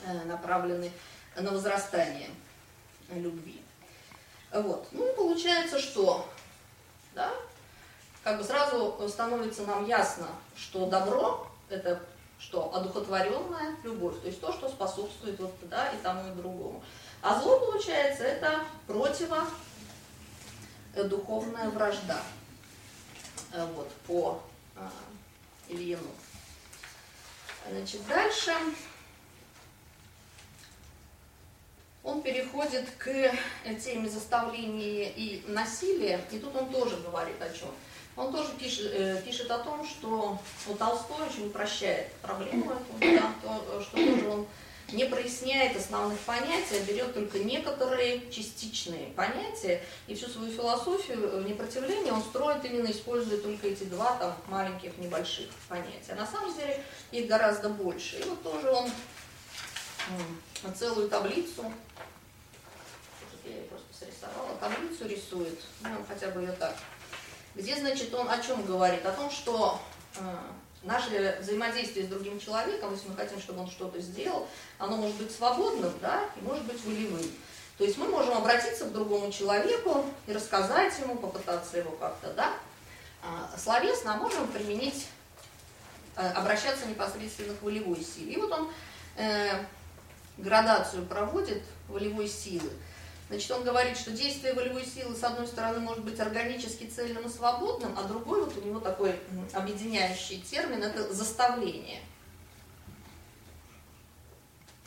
[0.06, 0.90] э, направлены
[1.36, 2.30] на возрастание
[3.10, 3.62] любви.
[4.54, 4.88] Вот.
[4.94, 6.26] Ну получается, что
[7.16, 7.32] да,
[8.24, 12.00] как бы сразу становится нам ясно, что добро– это
[12.38, 12.74] что?
[12.76, 16.84] Одухотворенная любовь, то есть то, что способствует вот да, и тому, и другому.
[17.22, 19.48] А зло, получается, это противо
[20.94, 21.08] э,
[21.70, 22.22] вражда.
[23.52, 24.42] Э, вот, по
[24.76, 24.92] а,
[25.70, 26.08] Ильину.
[27.70, 28.54] Значит, дальше
[32.06, 33.32] он переходит к
[33.84, 37.70] теме заставления и насилия, и тут он тоже говорит о чем.
[38.16, 43.98] Он тоже пишет, э, пишет о том, что вот Толстой очень упрощает проблему эту, что
[43.98, 44.48] тоже он
[44.94, 51.44] не проясняет основных понятий, а берет только некоторые частичные понятия, и всю свою философию э,
[51.50, 56.14] непротивления он строит именно используя только эти два там маленьких небольших понятия.
[56.16, 58.18] На самом деле их гораздо больше.
[58.20, 58.90] И вот тоже он
[60.78, 61.66] целую таблицу,
[64.34, 66.76] просто срисовала, таблицу рисует, ну, хотя бы ее так
[67.56, 69.06] где, значит, он о чем говорит?
[69.06, 69.80] О том, что
[70.18, 70.22] э,
[70.84, 75.34] наше взаимодействие с другим человеком, если мы хотим, чтобы он что-то сделал, оно может быть
[75.34, 77.26] свободным, да, и может быть волевым.
[77.78, 82.54] То есть мы можем обратиться к другому человеку и рассказать ему, попытаться его как-то, да,
[83.24, 85.08] а, словесно, можем применить,
[86.18, 88.34] э, обращаться непосредственно к волевой силе.
[88.34, 88.72] И вот он
[89.16, 89.64] э,
[90.38, 92.70] градацию проводит волевой силы.
[93.28, 97.30] Значит, он говорит, что действие волевой силы, с одной стороны, может быть органически цельным и
[97.30, 99.20] свободным, а другой, вот у него такой
[99.52, 102.02] объединяющий термин, это заставление.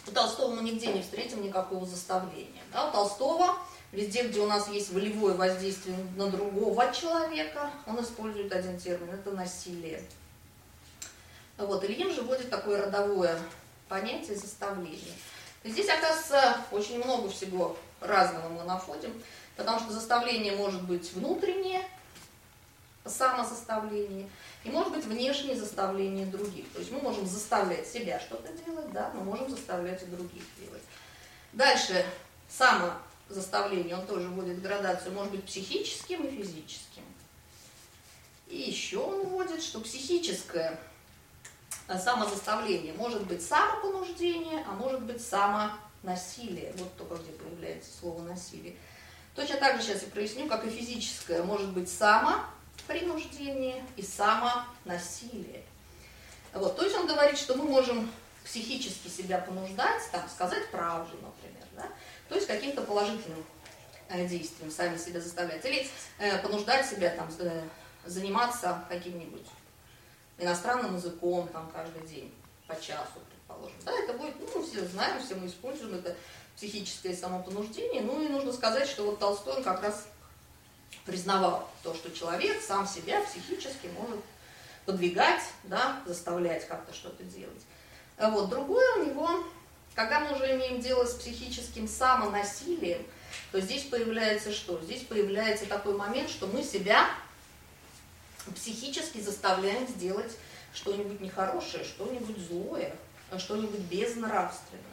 [0.07, 2.63] У Толстого мы нигде не встретим никакого заставления.
[2.73, 2.89] Да?
[2.89, 3.59] У Толстого
[3.91, 9.33] везде, где у нас есть волевое воздействие на другого человека, он использует один термин, это
[9.33, 10.03] насилие.
[11.57, 13.37] Вот, Ильин же вводит такое родовое
[13.89, 15.15] понятие заставления.
[15.65, 19.13] И здесь, оказывается, очень много всего разного мы находим,
[19.57, 21.83] потому что заставление может быть внутреннее,
[23.05, 24.29] самозаставление,
[24.65, 26.71] и может быть внешнее заставление других.
[26.73, 30.83] То есть мы можем заставлять себя что-то делать, да, мы можем заставлять и других делать.
[31.53, 32.05] Дальше
[32.49, 37.03] самозаставление, он тоже вводит градацию, может быть психическим и физическим.
[38.49, 40.79] И еще он вводит, что психическое
[41.87, 45.71] самозаставление может быть самопонуждение, а может быть само
[46.03, 48.77] насилие, вот только где появляется слово насилие.
[49.35, 55.63] Точно так же сейчас я проясню, как и физическое, может быть самопринуждение и самонасилие.
[56.53, 58.11] Вот, то есть он говорит, что мы можем
[58.45, 61.89] психически себя понуждать, там, сказать правду, например, да?
[62.29, 63.45] то есть каким-то положительным
[64.09, 65.65] э, действием сами себя заставлять.
[65.65, 65.87] Или
[66.19, 67.63] э, понуждать себя там, э,
[68.07, 69.47] заниматься каким-нибудь
[70.39, 72.35] иностранным языком там, каждый день
[72.67, 73.77] по часу, предположим.
[73.85, 76.15] Да, это будет, ну, все знаем, все мы используем это
[76.57, 78.03] психическое самопонуждение.
[78.03, 80.07] Ну и нужно сказать, что вот Толстой он как раз
[81.05, 84.21] признавал то, что человек сам себя психически может
[84.85, 87.63] подвигать, да, заставлять как-то что-то делать.
[88.17, 89.45] А вот другое у него,
[89.95, 93.07] когда мы уже имеем дело с психическим самонасилием,
[93.53, 94.81] то здесь появляется что?
[94.83, 97.09] Здесь появляется такой момент, что мы себя
[98.55, 100.33] психически заставляем сделать
[100.75, 102.95] что-нибудь нехорошее, что-нибудь злое,
[103.37, 104.85] что-нибудь безнравственное.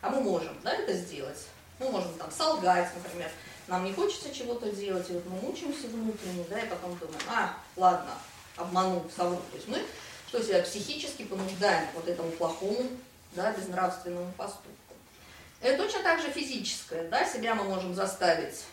[0.00, 1.46] А мы можем да, это сделать.
[1.78, 3.30] Мы можем там солгать, например.
[3.68, 7.54] Нам не хочется чего-то делать, и вот мы мучаемся внутренне, да, и потом думаем, а,
[7.76, 8.10] ладно,
[8.56, 9.40] обманул, совру.
[9.50, 9.82] То есть мы
[10.28, 12.88] что себя психически понуждаем вот этому плохому,
[13.32, 14.94] да, безнравственному поступку.
[15.60, 18.64] Это точно так же физическое, да, себя мы можем заставить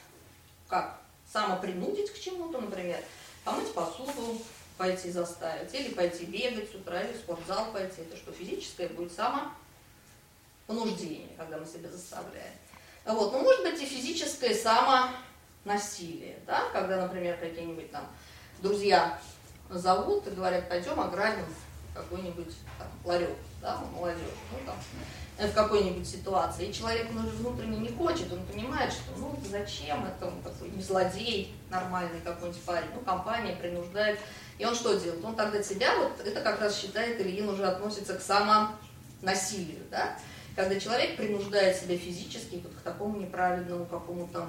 [0.68, 1.00] как?
[1.32, 3.00] самопринудить к чему-то, например,
[3.44, 4.42] помыть посуду,
[4.78, 8.02] пойти заставить, или пойти бегать с утра, или в спортзал пойти.
[8.02, 9.12] Это что, физическое будет
[10.68, 12.54] самопонуждение, когда мы себя заставляем.
[13.06, 13.34] Вот.
[13.34, 16.70] Но может быть и физическое самонасилие, да?
[16.72, 18.08] когда, например, какие-нибудь там
[18.62, 19.20] друзья
[19.70, 21.46] зовут и говорят, пойдем ограбим
[21.94, 24.22] какой-нибудь там, ларек, да, молодежь,
[24.52, 24.76] ну там,
[25.48, 26.68] в какой-нибудь ситуации.
[26.68, 30.82] И человек ну, внутренне не хочет, он понимает, что ну зачем это, он такой не
[30.82, 34.20] злодей нормальный какой-нибудь парень, ну компания принуждает.
[34.58, 35.24] И он что делает?
[35.24, 40.18] Он тогда себя, вот это как раз считает, Ильин уже относится к самонасилию, да?
[40.56, 44.48] Когда человек принуждает себя физически вот к такому неправильному какому-то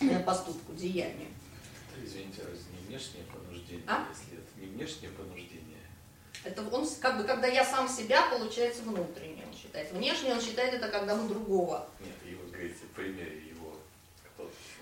[0.00, 1.28] э, поступку, деянию.
[2.02, 4.06] Извините, разве не внешнее понуждение, а?
[4.08, 5.60] если это не внешнее понуждение?
[6.42, 9.92] Это он, как бы, когда я сам себя, получается, внутренне он считает.
[9.92, 11.86] Внешне он считает это, когда мы другого.
[12.00, 13.42] Нет, и вы говорите, в примере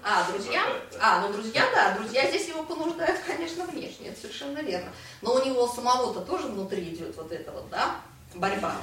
[0.03, 0.65] а, друзья?
[1.01, 4.93] А, ну друзья, да, друзья здесь его понуждают, конечно, внешне, это совершенно верно.
[5.23, 8.01] Но у него самого-то тоже внутри идет вот это вот, да,
[8.35, 8.77] борьба.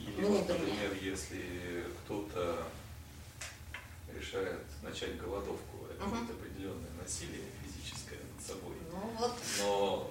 [0.00, 2.64] Или, вот, например, если кто-то
[4.14, 6.16] решает начать голодовку, это угу.
[6.16, 8.76] определенное насилие физическое над собой.
[8.90, 9.32] Ну, вот.
[9.60, 10.10] Но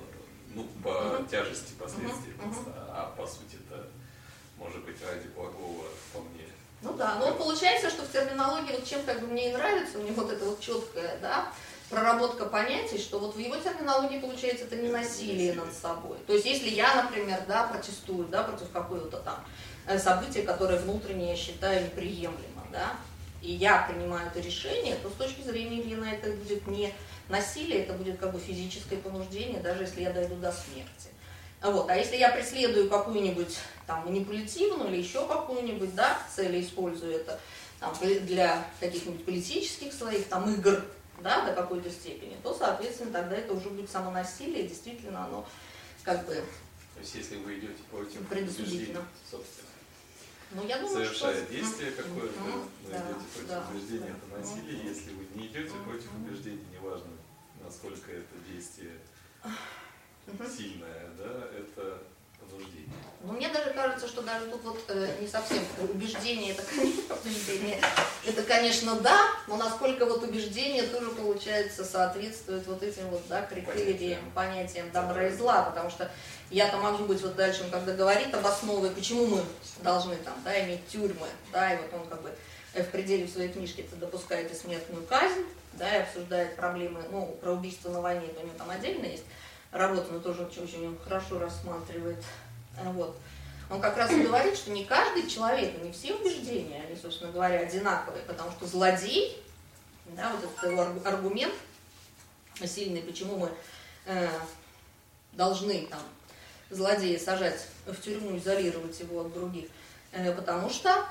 [0.56, 1.26] ну, по угу.
[1.26, 2.44] тяжести последствий, угу.
[2.44, 3.88] просто, а по сути это
[4.58, 6.48] может быть ради благого вполне.
[6.82, 10.04] Ну да, но получается, что в терминологии, вот чем как бы мне и нравится, у
[10.04, 11.52] него вот это вот четкая, да,
[11.90, 16.18] проработка понятий, что вот в его терминологии получается это не насилие над собой.
[16.28, 19.44] То есть если я, например, да, протестую, да, против какого-то там
[19.88, 22.96] э, события, которое внутренне я считаю неприемлемо, да,
[23.42, 26.94] и я принимаю это решение, то с точки зрения Ильина это будет не
[27.30, 31.10] насилие, это будет как бы физическое понуждение, даже если я дойду до смерти.
[31.62, 31.90] Вот.
[31.90, 37.40] А если я преследую какую-нибудь там манипулятивную или еще какую-нибудь да, цель, использую это
[37.80, 40.84] там, для каких-нибудь политических своих там игр,
[41.22, 45.48] да, до какой-то степени, то, соответственно, тогда это уже будет самонасилие, действительно оно
[46.04, 46.36] как бы...
[46.36, 49.06] То есть, если вы идете против предусудительно.
[49.30, 49.68] собственно,
[50.52, 51.54] ну, я думаю, совершая что...
[51.54, 52.70] действие какое-то, mm-hmm.
[52.84, 54.38] вы да, идете против да, убеждения, да.
[54.38, 54.82] это насилие.
[54.82, 54.88] Mm-hmm.
[54.88, 55.84] Если вы не идете mm-hmm.
[55.84, 57.12] против убеждений, неважно,
[57.64, 58.94] насколько это действие
[60.58, 62.00] сильное, да, это
[62.40, 62.88] понуждение.
[63.24, 67.82] Ну, мне даже кажется, что даже тут вот э, не совсем убеждение, это, конечно, убеждение,
[68.26, 74.32] это, конечно, да, но насколько вот убеждение тоже, получается, соответствует вот этим вот, да, критериям,
[74.34, 74.92] понятиям.
[74.92, 76.10] добра и зла, потому что
[76.50, 79.44] я-то могу быть вот дальше, он когда говорит об основе, почему мы
[79.82, 82.32] должны там, да, иметь тюрьмы, да, и вот он как бы
[82.74, 87.54] в пределе своей книжки это допускает и смертную казнь, да, и обсуждает проблемы, ну, про
[87.54, 89.24] убийство на войне, это у него там отдельно есть
[89.72, 92.24] работа, но тоже очень, хорошо рассматривает,
[92.84, 93.18] вот.
[93.70, 97.60] Он как раз и говорит, что не каждый человек, не все убеждения, они, собственно говоря,
[97.60, 99.44] одинаковые, потому что злодей,
[100.06, 101.54] да, вот этот его аргумент
[102.66, 103.52] сильный, почему мы
[104.06, 104.30] э,
[105.34, 106.00] должны там
[106.70, 109.66] злодея сажать в тюрьму, изолировать его от других,
[110.14, 111.06] э, потому что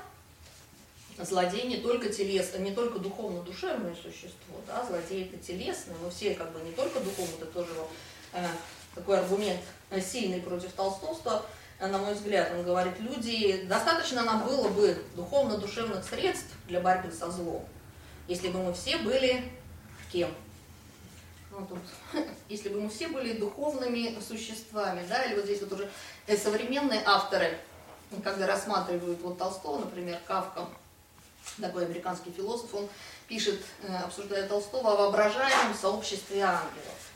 [1.19, 6.51] злодей не только телес, не только духовно-душевное существо, да, злодей это телесное, мы все как
[6.51, 7.83] бы не только духовно, это тоже э,
[8.95, 9.61] такой аргумент
[10.01, 11.45] сильный против толстовства,
[11.79, 17.29] на мой взгляд, он говорит, люди, достаточно нам было бы духовно-душевных средств для борьбы со
[17.29, 17.65] злом,
[18.27, 19.43] если бы мы все были
[20.11, 20.33] кем?
[21.57, 21.79] ну, тут,
[22.49, 25.89] если бы мы все были духовными существами, да, или вот здесь вот уже
[26.27, 27.57] э, современные авторы,
[28.23, 30.67] когда рассматривают вот Толстого, например, Кавка,
[31.59, 32.87] такой американский философ, он
[33.27, 37.11] пишет, э, обсуждая Толстого, о воображаемом сообществе ангелов.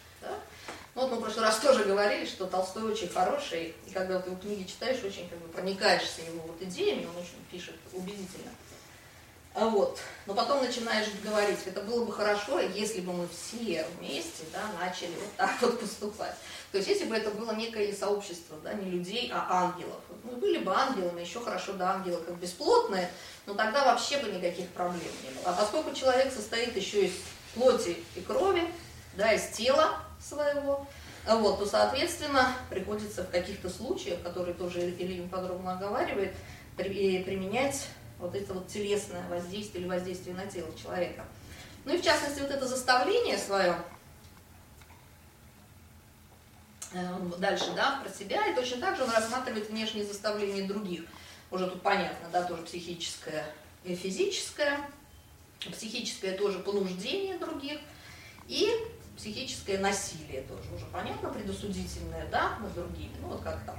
[0.94, 4.26] Ну, вот мы в прошлый раз тоже говорили, что Толстой очень хороший, и когда вот
[4.26, 8.52] его книги читаешь, очень как бы проникаешься его вот идеями, он очень пишет убедительно.
[9.54, 10.00] А вот.
[10.26, 15.12] Но потом начинаешь говорить, это было бы хорошо, если бы мы все вместе да, начали
[15.12, 16.36] вот так вот поступать.
[16.72, 20.00] То есть если бы это было некое сообщество, да, не людей, а ангелов.
[20.24, 23.12] Мы были бы ангелами, еще хорошо, да, ангелы как бесплотные,
[23.46, 25.50] но тогда вообще бы никаких проблем не было.
[25.50, 27.14] А поскольку человек состоит еще из
[27.54, 28.64] плоти и крови,
[29.16, 30.88] да, из тела своего,
[31.28, 36.34] вот, то, соответственно, приходится в каких-то случаях, которые тоже Ильин подробно оговаривает,
[36.76, 37.88] применять
[38.20, 41.26] вот это вот телесное воздействие или воздействие на тело человека.
[41.86, 43.76] Ну и в частности вот это заставление свое,
[46.94, 51.04] э, дальше, да, про себя, и точно так же он рассматривает внешние заставления других.
[51.50, 53.46] Уже тут понятно, да, тоже психическое
[53.84, 54.80] и физическое.
[55.60, 57.80] Психическое тоже понуждение других.
[58.48, 58.68] И
[59.18, 60.74] психическое насилие тоже.
[60.76, 63.14] Уже понятно, предосудительное, да, над другими.
[63.22, 63.76] Ну вот как там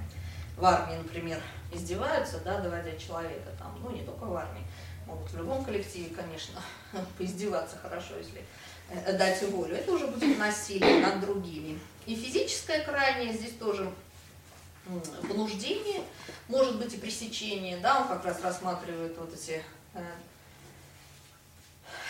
[0.57, 1.41] в армии, например,
[1.73, 4.65] издеваются, да, доводя человека там, ну не только в армии,
[5.07, 6.61] могут в любом коллективе, конечно,
[7.19, 8.45] поиздеваться хорошо, если
[8.91, 11.79] э, дать волю, это уже будет насилие над другими.
[12.07, 13.91] И физическое крайнее здесь тоже
[15.29, 16.03] понуждение,
[16.49, 19.63] может быть и пресечение, да, он как раз рассматривает вот эти
[19.95, 20.05] э,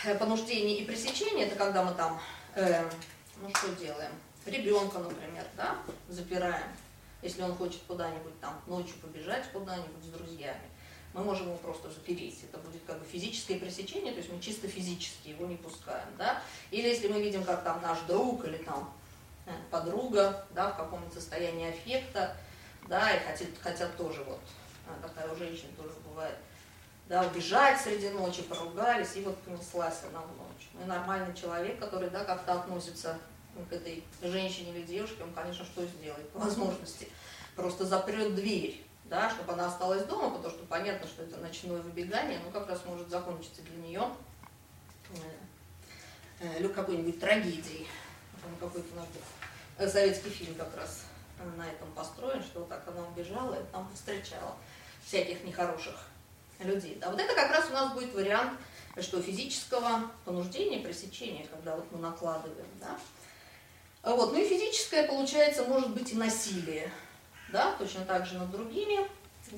[0.05, 2.20] э, понуждение и пресечение, это когда мы там,
[2.55, 2.91] э,
[3.41, 4.13] ну что делаем,
[4.47, 5.79] ребенка, например, да,
[6.09, 6.69] запираем,
[7.23, 10.69] если он хочет куда-нибудь там ночью побежать куда-нибудь с друзьями,
[11.15, 12.43] мы можем его просто запереть.
[12.45, 16.09] Это будет как бы физическое пресечение, то есть мы чисто физически его не пускаем.
[16.17, 16.43] Да?
[16.71, 18.93] Или если мы видим, как там наш друг или там
[19.47, 22.35] э, подруга да, в каком-то состоянии аффекта,
[22.89, 24.41] да, и хотят, хотят тоже вот,
[24.87, 26.37] э, такая у женщин тоже бывает,
[27.09, 30.52] да, убежать среди ночи, поругались, и вот понеслась она в ночь.
[30.52, 30.52] И
[30.87, 33.18] нормальный человек, который, да, как-то относится
[33.68, 37.09] к этой женщине или девушке, он, конечно, что сделает по возможности?
[37.55, 42.41] Просто запрет дверь, да, чтобы она осталась дома, потому что понятно, что это ночное выбегание,
[42.45, 44.09] ну как раз может закончиться для нее
[46.41, 47.87] э, э, какой-нибудь трагедией.
[48.59, 49.07] Какой-то наш
[49.79, 51.05] э, советский фильм как раз
[51.57, 54.57] на этом построен, что так она убежала и там встречала
[55.05, 55.95] всяких нехороших
[56.61, 56.99] людей.
[57.03, 58.59] А вот это как раз у нас будет вариант
[59.01, 62.99] что физического понуждения, пресечения, когда вот мы накладываем, да.
[64.03, 64.32] Вот.
[64.32, 66.90] Ну и физическое, получается, может быть и насилие
[67.53, 69.07] да, точно так же над другими.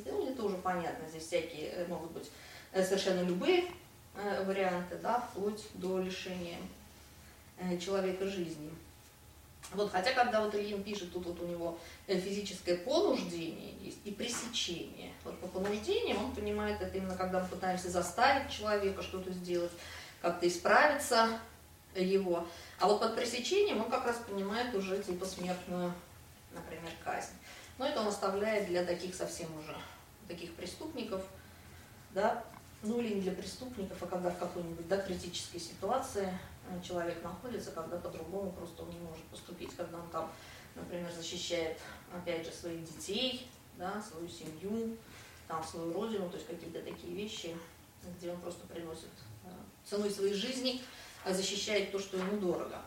[0.07, 2.31] Ну, это уже понятно, здесь всякие э, могут быть
[2.73, 3.65] э, совершенно любые
[4.17, 6.59] э, варианты, да, вплоть до лишения
[7.81, 8.71] человека жизни.
[9.73, 15.13] Вот, хотя, когда вот Ильин пишет, тут вот у него физическое понуждение есть и пресечение.
[15.25, 19.73] Вот по понуждениям он понимает это именно, когда мы пытаемся заставить человека что-то сделать,
[20.23, 21.41] как-то исправиться
[21.95, 22.47] его.
[22.79, 25.93] А вот под пресечением он как раз понимает уже типа смертную,
[26.53, 27.33] например, казнь.
[27.79, 29.75] Но это он оставляет для таких совсем уже,
[30.29, 31.23] таких преступников,
[32.13, 32.45] да,
[32.83, 36.37] ну или не для преступников, а когда в какой-нибудь да, критической ситуации э,
[36.83, 40.33] человек находится, когда по-другому просто он не может поступить, когда он там,
[40.75, 41.79] например, защищает,
[42.13, 44.97] опять же, своих детей, да, свою семью,
[45.49, 47.57] там, свою родину, то есть какие-то такие вещи,
[48.19, 49.11] где он просто приносит
[49.45, 49.49] э,
[49.85, 50.83] ценой своей жизни,
[51.25, 52.79] а защищает то, что ему дорого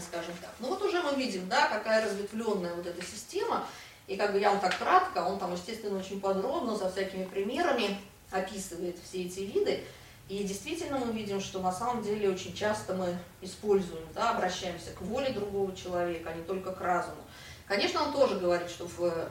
[0.00, 0.50] скажем так.
[0.58, 3.66] Ну вот уже мы видим, да, какая разветвленная вот эта система,
[4.06, 7.98] и как бы я вам так кратко, он там, естественно, очень подробно, со всякими примерами
[8.30, 9.84] описывает все эти виды,
[10.32, 15.02] и действительно мы видим, что на самом деле очень часто мы используем, да, обращаемся к
[15.02, 17.20] воле другого человека, а не только к разуму.
[17.66, 19.28] Конечно, он тоже говорит, что в,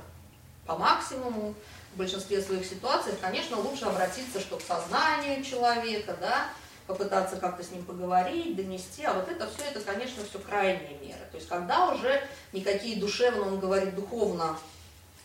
[0.68, 1.56] по максимуму
[1.96, 6.50] в большинстве своих ситуаций, конечно, лучше обратиться, что к сознанию человека, да,
[6.86, 11.22] попытаться как-то с ним поговорить, донести, а вот это все, это, конечно, все крайние меры.
[11.32, 12.22] То есть когда уже
[12.54, 14.56] никакие душевно, он говорит, духовно,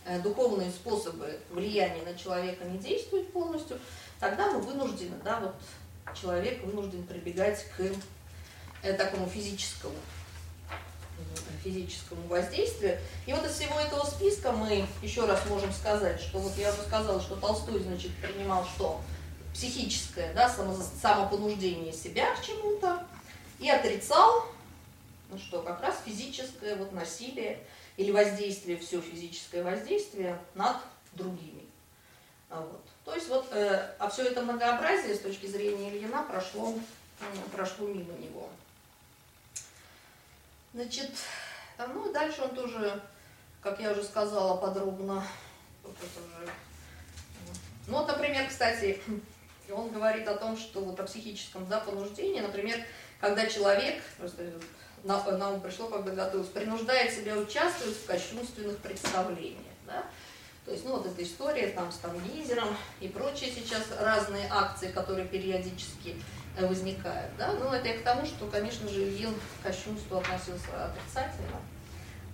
[0.07, 3.79] э, духовные способы влияния на человека не действуют полностью,
[4.21, 5.55] тогда мы вынуждены, да, вот
[6.15, 7.83] человек вынужден прибегать к
[8.83, 9.97] э, такому физическому
[11.65, 12.99] физическому воздействию.
[13.25, 16.83] И вот из всего этого списка мы еще раз можем сказать, что вот я уже
[16.83, 19.01] сказала, что Толстой, значит, принимал что?
[19.57, 23.07] психическое, да, само, самопонуждение себя к чему-то,
[23.59, 24.47] и отрицал,
[25.31, 27.59] ну что, как раз физическое вот насилие
[27.97, 30.77] или воздействие, все физическое воздействие над
[31.13, 31.65] другими.
[32.51, 32.83] А вот.
[33.07, 36.75] То есть вот, э, а все это многообразие с точки зрения Ильина прошло,
[37.21, 38.51] э, прошло мимо него.
[40.75, 41.13] Значит,
[41.79, 43.01] ну и дальше он тоже,
[43.63, 45.25] как я уже сказала подробно,
[45.85, 46.51] уже,
[47.87, 49.01] ну вот, например, кстати,
[49.71, 52.85] он говорит о том, что вот о психическом да, понуждении, например,
[53.21, 54.53] когда человек, просто
[55.05, 59.63] на, на ум пришло, когда готовилась, принуждает себя участвовать в кощунственных представлениях.
[59.87, 60.05] Да?
[60.67, 65.29] То есть, ну вот эта история там с Тангизером и прочие сейчас разные акции, которые
[65.29, 66.21] периодически
[66.57, 67.37] э, возникают.
[67.37, 67.53] Да?
[67.53, 71.61] Ну это я к тому, что, конечно же, Ильин к кощунству относился отрицательно.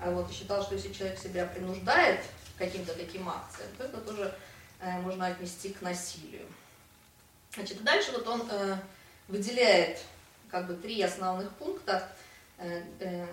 [0.00, 2.20] А вот считал, что если человек себя принуждает
[2.56, 4.34] к каким-то таким акциям, то это тоже
[4.80, 6.46] э, можно отнести к насилию.
[7.54, 8.76] Значит, дальше вот он э,
[9.28, 10.00] выделяет
[10.50, 12.10] как бы три основных пункта,
[12.56, 13.26] э, э,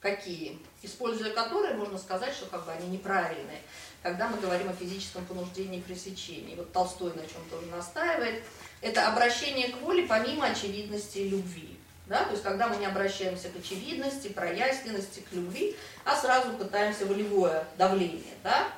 [0.00, 3.60] какие, используя которые можно сказать, что как бы они неправильные,
[4.02, 6.54] когда мы говорим о физическом понуждении и пресечении.
[6.54, 8.42] Вот Толстой на чем тоже настаивает.
[8.80, 11.76] Это обращение к воле помимо очевидности любви.
[12.06, 12.24] Да?
[12.24, 17.64] То есть когда мы не обращаемся к очевидности, проясненности, к любви, а сразу пытаемся волевое
[17.76, 18.68] давление да,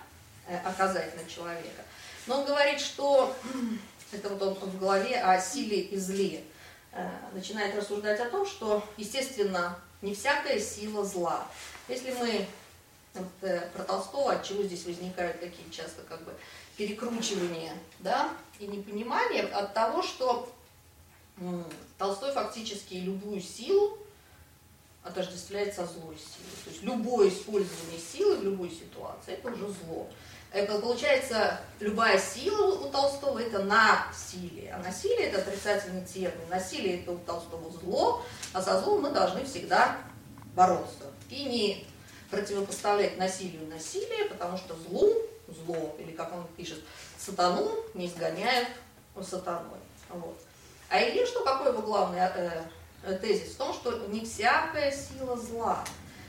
[0.48, 1.82] э, оказать на человека.
[2.26, 3.36] Но он говорит, что
[4.12, 6.42] это вот он в голове о силе и зле,
[6.92, 11.46] э, начинает рассуждать о том, что, естественно, не всякая сила зла.
[11.88, 12.46] Если мы
[13.12, 16.32] про Толстого, от чего здесь возникают такие часто как бы
[16.76, 20.50] перекручивания, да, и непонимание от того, что
[21.98, 23.98] Толстой фактически любую силу
[25.02, 26.56] отождествляет со злой силой.
[26.64, 30.08] То есть любое использование силы в любой ситуации– это уже зло.
[30.52, 34.72] Это получается, любая сила у Толстого– это насилие.
[34.72, 36.48] А насилие– это отрицательный термин.
[36.50, 39.96] Насилие– это у Толстого зло, а со злом мы должны всегда
[40.54, 41.04] бороться.
[41.30, 41.86] И не
[42.30, 45.14] противопоставлять насилию насилие, потому что злу,
[45.48, 46.78] зло, или как он пишет,
[47.18, 48.68] сатану не изгоняют
[49.22, 49.80] сатаной.
[50.08, 50.40] Вот.
[50.88, 52.62] А Ильин, что какой его главный э,
[53.04, 53.52] э, тезис?
[53.52, 55.84] В том, что не всякая сила зла,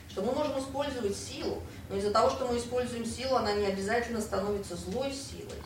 [0.09, 4.19] что мы можем использовать силу, но из-за того, что мы используем силу, она не обязательно
[4.21, 5.61] становится злой силой.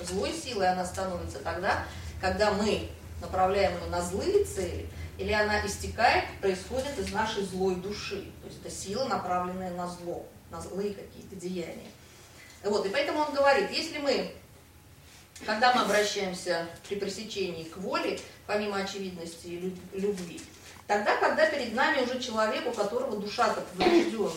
[0.00, 1.84] Злой силой она становится тогда,
[2.20, 2.88] когда мы
[3.20, 4.88] направляем ее на злые цели,
[5.18, 8.30] или она истекает, происходит из нашей злой души.
[8.42, 11.90] То есть это сила, направленная на зло, на злые какие-то деяния.
[12.62, 14.32] Вот, и поэтому он говорит, если мы,
[15.44, 20.40] когда мы обращаемся при пресечении к воле, помимо очевидности и любви,
[20.86, 24.32] тогда, когда перед нами уже человек, у которого душа-то поврежденная,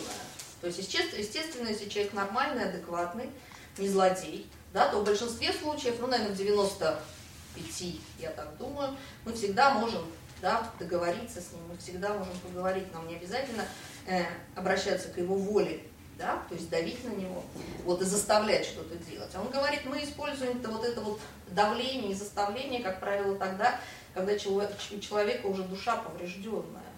[0.61, 3.29] то есть, естественно, если человек нормальный, адекватный,
[3.77, 9.33] не злодей, да, то в большинстве случаев, ну, наверное, в 95, я так думаю, мы
[9.33, 10.05] всегда можем
[10.41, 13.65] да, договориться с ним, мы всегда можем поговорить, нам не обязательно
[14.07, 14.23] э,
[14.55, 15.81] обращаться к его воле,
[16.17, 17.43] да, то есть давить на него,
[17.83, 19.29] вот и заставлять что-то делать.
[19.33, 21.19] А он говорит, мы используем -то вот это вот
[21.49, 23.79] давление и заставление, как правило, тогда,
[24.13, 26.89] когда у человека уже душа поврежденная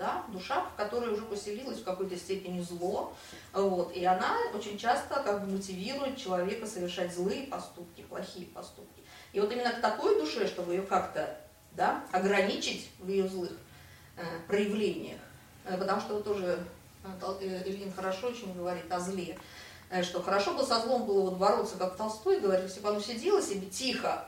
[0.00, 3.12] да, душа, в которой уже поселилась в какой-то степени зло,
[3.52, 9.02] вот, и она очень часто как бы мотивирует человека совершать злые поступки, плохие поступки.
[9.34, 11.36] И вот именно к такой душе, чтобы ее как-то
[11.72, 13.52] да, ограничить в ее злых
[14.16, 15.20] э, проявлениях,
[15.64, 16.64] э, потому что вот тоже
[17.04, 19.38] э, Ильин хорошо очень говорит о зле,
[19.90, 23.00] э, что хорошо бы со злом было вот бороться, как Толстой говорит, если бы оно
[23.00, 24.26] сидело себе тихо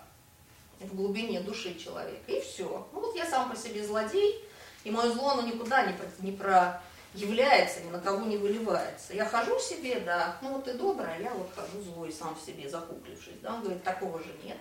[0.80, 2.86] в глубине души человека, и все.
[2.93, 4.45] Ну вот я сам по себе злодей,
[4.84, 9.14] и мое зло, оно никуда не, не проявляется, ни на кого не выливается.
[9.14, 12.68] Я хожу себе, да, ну вот ты добрая, я вот хожу злой сам в себе,
[12.68, 13.40] закуплившись.
[13.43, 13.55] Да?
[13.55, 14.59] Он говорит, такого же нет.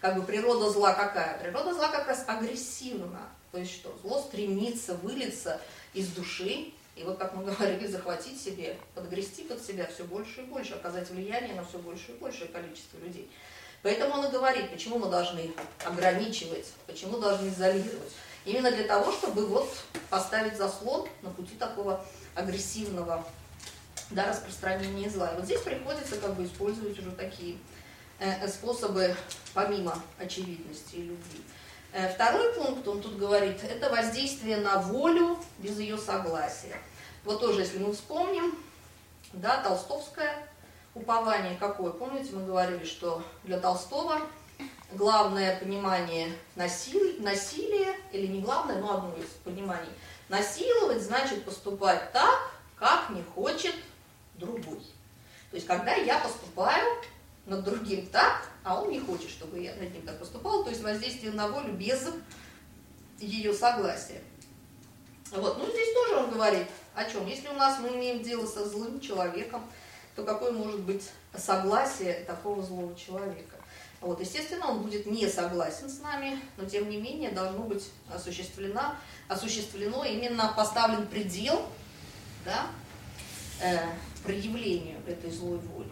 [0.00, 1.38] Как бы природа зла какая?
[1.38, 3.28] Природа зла как раз агрессивна.
[3.52, 3.96] То есть что?
[4.02, 5.60] Зло стремится вылиться
[5.92, 10.44] из души, и вот, как мы говорили, захватить себе, подгрести под себя все больше и
[10.44, 13.30] больше, оказать влияние на все больше и большее количество людей.
[13.82, 15.52] Поэтому он и говорит, почему мы должны
[15.84, 18.12] ограничивать, почему должны изолировать.
[18.44, 19.70] Именно для того, чтобы вот
[20.08, 23.26] поставить заслон на пути такого агрессивного
[24.10, 25.32] да, распространения зла.
[25.32, 27.56] И вот здесь приходится как бы использовать уже такие
[28.48, 29.16] способы
[29.54, 31.42] помимо очевидности и любви.
[31.92, 36.76] Э, второй пункт, он тут говорит, это воздействие на волю без ее согласия.
[37.24, 38.56] Вот тоже, если мы вспомним,
[39.32, 40.48] да, толстовское
[40.94, 41.90] упование какое?
[41.90, 44.20] Помните, мы говорили, что для Толстого
[44.92, 49.90] главное понимание насилия, насилия, или не главное, но одно из пониманий,
[50.28, 53.74] насиловать значит поступать так, как не хочет
[54.34, 54.80] другой.
[55.50, 56.86] То есть, когда я поступаю
[57.46, 60.82] над другим так, а он не хочет, чтобы я над ним так поступал, то есть
[60.82, 62.08] воздействие на волю без
[63.18, 64.20] ее согласия.
[65.32, 65.58] Вот.
[65.58, 67.26] Ну, здесь тоже он говорит о чем.
[67.26, 69.62] Если у нас мы имеем дело со злым человеком,
[70.16, 73.56] то какое может быть согласие такого злого человека?
[74.00, 78.94] Вот, естественно, он будет не согласен с нами, но тем не менее должно быть осуществлено,
[79.28, 81.66] осуществлено именно поставлен предел
[82.46, 82.66] да,
[83.62, 83.78] э,
[84.24, 85.89] проявлению этой злой воли.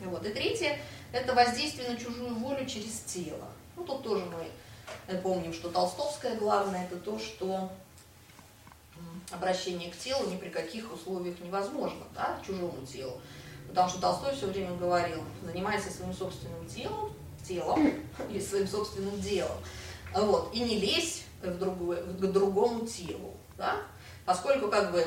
[0.00, 0.24] Вот.
[0.24, 0.78] И третье–
[1.12, 3.48] это воздействие на чужую волю через тело.
[3.76, 7.70] Ну, тут тоже мы помним, что толстовское главное– это то, что
[9.30, 13.20] обращение к телу ни при каких условиях невозможно, да, к чужому телу.
[13.68, 17.12] Потому что Толстой все время говорил, занимайся своим собственным телом,
[17.46, 17.92] телом
[18.30, 19.56] или своим собственным делом.
[20.14, 23.34] Вот, и не лезь в другое, к другому телу.
[23.56, 23.76] Да?
[24.24, 25.06] Поскольку как бы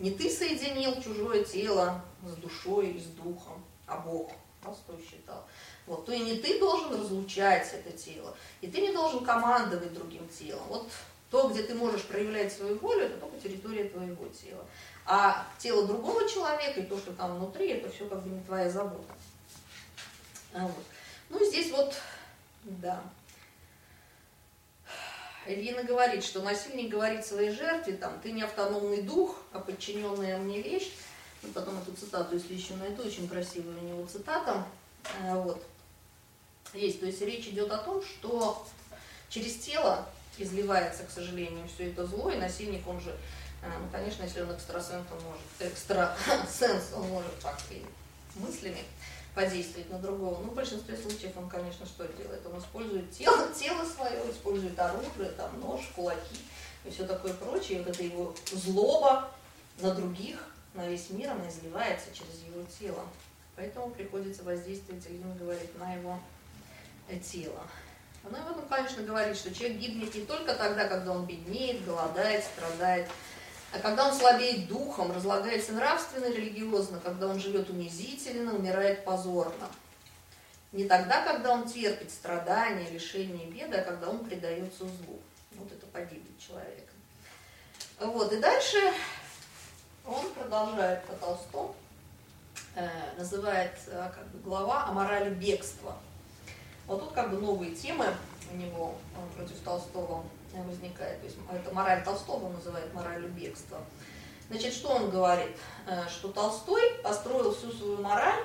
[0.00, 4.30] не ты соединил чужое тело с душой и с духом, а Бог,
[4.62, 5.44] Толстой считал.
[5.86, 10.28] Вот, то и не ты должен разлучать это тело, и ты не должен командовать другим
[10.28, 10.62] телом.
[10.68, 10.88] Вот
[11.30, 14.64] то, где ты можешь проявлять свою волю, это только территория твоего тела.
[15.06, 18.70] А тело другого человека и то, что там внутри, это все как бы не твоя
[18.70, 19.12] забота.
[20.52, 20.84] А вот.
[21.28, 21.94] Ну, здесь вот,
[22.64, 23.02] да.
[25.46, 30.60] Ильина говорит, что насильник говорит своей жертве, там, ты не автономный дух, а подчиненная мне
[30.60, 30.92] вещь.
[31.42, 34.66] Ну, потом эту цитату, если еще найду, очень красивая у него цитата.
[35.22, 35.62] Э, вот.
[36.74, 38.66] Есть, то есть речь идет о том, что
[39.28, 40.06] через тело
[40.38, 43.10] изливается, к сожалению, все это зло, и насильник, он же,
[43.62, 47.84] э, ну, конечно, если он экстрасенс, он может, экстрасенс, он может так и
[48.34, 48.84] мыслями
[49.34, 50.42] подействовать на другого.
[50.42, 52.44] Ну, в большинстве случаев он, конечно, что делает?
[52.46, 56.38] Он использует тело, тело свое, использует оружие, там, нож, кулаки
[56.84, 57.78] и все такое прочее.
[57.78, 59.30] И вот это его злоба
[59.78, 60.38] на других,
[60.74, 63.04] на весь мир, она изливается через его тело.
[63.56, 66.18] Поэтому приходится воздействовать, Ильин говорит, на его
[67.08, 67.62] э, тело.
[68.22, 72.44] Она об этом, конечно, говорит, что человек гибнет не только тогда, когда он беднеет, голодает,
[72.44, 73.08] страдает,
[73.72, 79.68] а когда он слабеет духом, разлагается нравственно и религиозно, когда он живет унизительно, умирает позорно.
[80.72, 85.20] Не тогда, когда он терпит страдания, лишения и беды, а когда он предается злу.
[85.52, 86.92] Вот это погибель человека.
[88.00, 88.78] Вот, и дальше
[90.06, 91.74] он продолжает по Толстому,
[92.74, 95.96] э, называет э, как бы, глава о морали бегства–
[96.90, 98.04] вот тут как бы новые темы
[98.52, 98.96] у него
[99.36, 101.20] против Толстого возникает.
[101.20, 103.78] То есть это мораль Толстого называет моралью бегства.
[104.48, 105.56] Значит, что он говорит?
[105.86, 108.42] Э, что Толстой построил всю свою мораль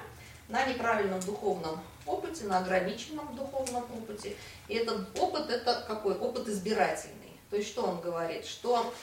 [0.47, 4.35] на неправильном духовном опыте, на ограниченном духовном опыте.
[4.67, 6.15] И этот опыт, это какой?
[6.15, 7.39] Опыт избирательный.
[7.49, 8.45] То есть что он говорит?
[8.45, 8.93] Что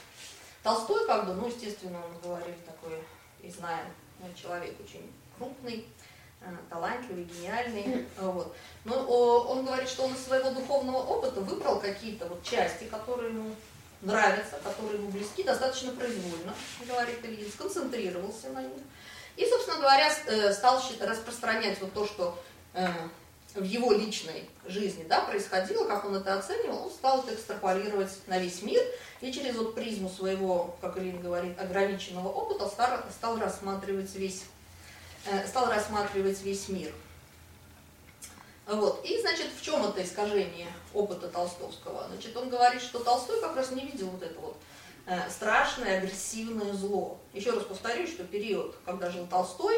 [0.63, 2.99] Толстой, как бы, ну, естественно, он говорит такой,
[3.43, 3.87] и знаем,
[4.37, 5.87] человек очень крупный,
[6.45, 8.07] Э, талантливый, гениальный.
[8.19, 8.55] Вот.
[8.85, 13.55] Но он говорит, что он из своего духовного опыта выбрал какие-то вот части, которые ему
[14.01, 16.53] нравятся, которые ему близки, достаточно произвольно,
[16.87, 18.83] говорит Ильин, сконцентрировался на них.
[19.37, 22.37] И, собственно говоря, э, стал распространять вот то, что
[22.75, 22.89] э,
[23.55, 28.39] в его личной жизни да, происходило, как он это оценивал, он стал это экстраполировать на
[28.39, 28.83] весь мир,
[29.21, 34.43] и через вот призму своего, как Ильин говорит, ограниченного опыта стал, стал рассматривать весь
[35.25, 36.93] Э, стал рассматривать весь мир.
[38.67, 39.05] Вот.
[39.05, 42.09] И, значит, в чем это искажение опыта Толстовского?
[42.09, 44.57] Значит, он говорит, что Толстой как раз не видел вот это вот
[45.07, 47.21] э, страшное, агрессивное зло.
[47.35, 49.77] Еще раз повторюсь, что период, когда жил Толстой,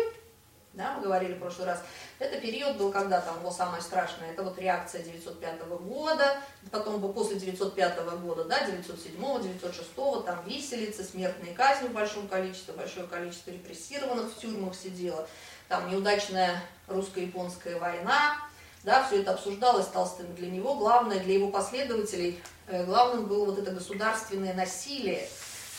[0.75, 1.83] да, мы говорили в прошлый раз,
[2.19, 6.37] это период был, когда там его самое страшное, это вот реакция 905 года,
[6.71, 9.95] потом после 905 года, да, 907, 906,
[10.25, 15.27] там виселицы, смертные казни в большом количестве, большое количество репрессированных в тюрьмах сидело,
[15.69, 18.37] там неудачная русско-японская война,
[18.83, 20.35] да, все это обсуждалось Толстым.
[20.35, 25.27] Для него главное, для его последователей, э, главным было вот это государственное насилие,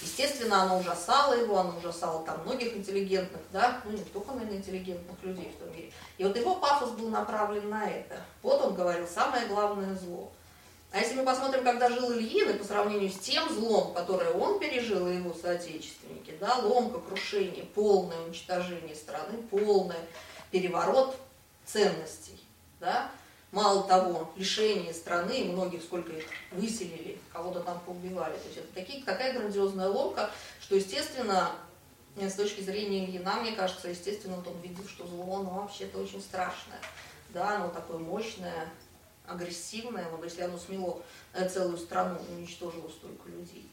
[0.06, 5.18] Естественно, оно ужасало его, оно ужасало там многих интеллигентных, да, ну не только, наверное, интеллигентных
[5.24, 5.91] людей в том мире.
[6.20, 8.22] И вот его пафос был направлен на это.
[8.43, 10.32] Вот он говорил, самое главное зло.
[10.91, 14.60] А если мы посмотрим, когда жил Ильин, и по сравнению с тем злом, которое он
[14.60, 19.95] пережил, и его соотечественники, да, ломка, крушение, полное уничтожение страны, полный
[20.51, 21.18] переворот
[21.66, 22.39] ценностей,
[22.80, 23.10] да,
[23.51, 28.35] Мало того, лишение страны, многих сколько их выселили, кого-то там поубивали.
[28.37, 30.29] То есть это такие, такая грандиозная ломка,
[30.59, 31.51] что, естественно,
[32.17, 36.79] с точки зрения Ильина, мне кажется, естественно, он видел, что зло, оно вообще-то очень страшное.
[37.29, 38.69] Да, оно такое мощное,
[39.27, 41.01] агрессивное, вот если оно смело
[41.33, 43.69] э, целую страну, уничтожило столько людей.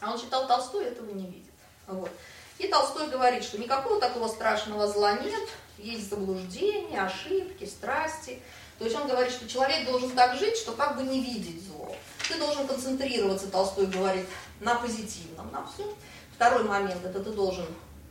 [0.00, 1.52] А он читал Толстой, этого не видит.
[1.86, 2.10] Вот.
[2.58, 8.40] И Толстой говорит, что никакого такого страшного зла нет, есть заблуждения, ошибки, страсти,
[8.82, 11.94] то есть он говорит, что человек должен так жить, что как бы не видеть зло.
[12.28, 14.26] Ты должен концентрироваться, Толстой говорит,
[14.58, 15.86] на позитивном, на всем.
[16.34, 17.64] Второй момент, это ты должен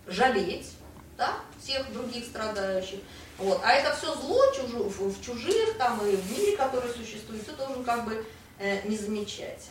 [0.08, 0.70] жалеть
[1.18, 3.02] да, всех других страдающих.
[3.38, 3.60] Вот.
[3.66, 7.84] А это все зло чужу, в чужих там, и в мире, который существует, ты должен
[7.84, 8.26] как бы
[8.58, 9.66] э, не замечать.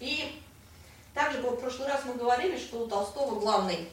[0.00, 0.38] И
[1.14, 3.88] также в прошлый раз мы говорили, что у Толстого главный,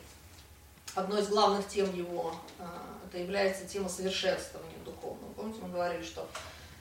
[0.93, 2.65] одной из главных тем его, э,
[3.07, 4.72] это является тема совершенствования.
[5.43, 6.25] Помните, мы говорили, что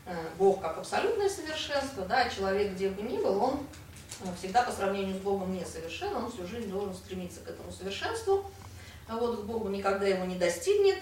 [0.07, 3.67] э, Бог как абсолютное совершенство, да, человек где бы ни был, он
[4.21, 8.45] э, всегда по сравнению с Богом несовершен, он всю жизнь должен стремиться к этому совершенству,
[9.09, 10.99] а вот к Богу никогда его не достигнет,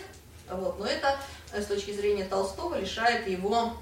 [0.50, 1.18] вот, но это
[1.52, 3.74] э, с точки зрения Толстого лишает его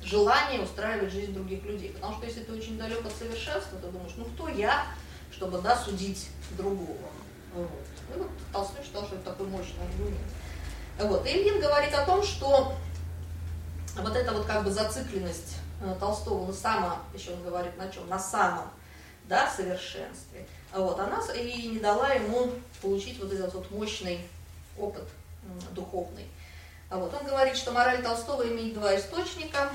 [0.00, 1.90] желания устраивать жизнь других людей.
[1.90, 4.86] Потому что если ты очень далек от совершенства, ты думаешь, ну кто я,
[5.32, 7.08] чтобы да, судить другого.
[7.52, 7.68] Вот.
[8.14, 10.20] И вот Толстой считал, что это такой мощный аргумент.
[10.98, 11.26] Вот.
[11.26, 12.74] Ильин говорит о том, что
[13.96, 18.08] вот эта вот как бы зацикленность э, Толстого на самом, еще он говорит на чем,
[18.08, 18.70] на самом
[19.24, 22.50] да, совершенстве, вот, она и не дала ему
[22.82, 24.26] получить вот этот вот мощный
[24.78, 25.08] опыт
[25.72, 26.26] духовный.
[26.90, 27.14] Вот.
[27.14, 29.70] Он говорит, что мораль Толстого имеет два источника.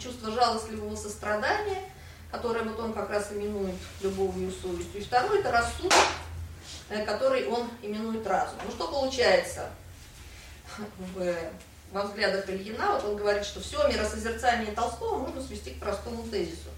[0.00, 1.82] Чувство жалостливого сострадания,
[2.30, 5.00] которое вот он как раз именует любовью и совестью.
[5.00, 5.92] И второе– это рассудок,
[6.88, 8.58] э, который он именует разум.
[8.64, 9.68] Ну что получается?
[11.14, 11.34] В,
[11.92, 16.70] во взглядах Ильина, вот он говорит, что все миросозерцание Толстого можно свести к простому тезису.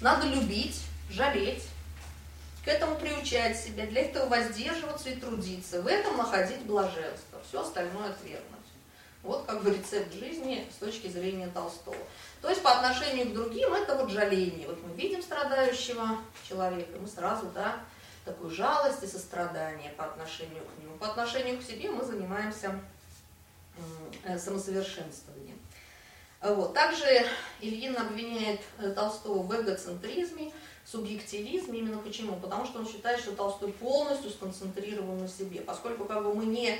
[0.00, 0.80] Надо любить,
[1.10, 1.64] жалеть,
[2.64, 8.10] к этому приучать себя, для этого воздерживаться и трудиться, в этом находить блаженство, все остальное
[8.10, 8.58] отвергнуть.
[9.22, 11.96] Вот как бы рецепт жизни с точки зрения Толстого.
[12.40, 14.68] То есть по отношению к другим это вот жаление.
[14.68, 16.18] Вот мы видим страдающего
[16.48, 17.80] человека, мы сразу, да,
[18.24, 20.96] такую жалость и сострадание по отношению к нему.
[20.98, 22.78] По отношению к себе мы занимаемся
[24.24, 25.58] э, самосовершенствованием.
[26.40, 26.72] Вот.
[26.74, 27.04] Также
[27.60, 30.52] Ильин обвиняет э, Толстого в эгоцентризме,
[30.84, 31.80] субъективизме.
[31.80, 32.36] Именно почему?
[32.36, 35.60] Потому что он считает, что Толстой полностью сконцентрирован на себе.
[35.60, 36.78] Поскольку как бы мы не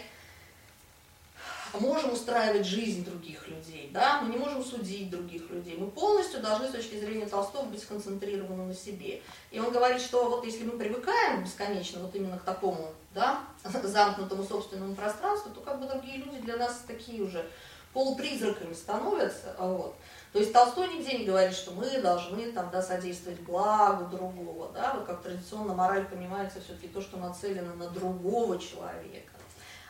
[1.75, 5.77] можем устраивать жизнь других людей, да, мы не можем судить других людей.
[5.77, 9.23] Мы полностью должны с точки зрения Толстого быть сконцентрированы на себе.
[9.51, 13.41] И он говорит, что вот если мы привыкаем бесконечно вот именно к такому, да,
[13.83, 17.45] замкнутому собственному пространству, то как бы другие люди для нас такие уже
[17.93, 19.95] полупризраками становятся, вот.
[20.33, 24.95] То есть Толстой нигде не говорит, что мы должны там, да, содействовать благу другого, да,
[24.95, 29.33] вот как традиционно мораль понимается все-таки то, что нацелено на другого человека.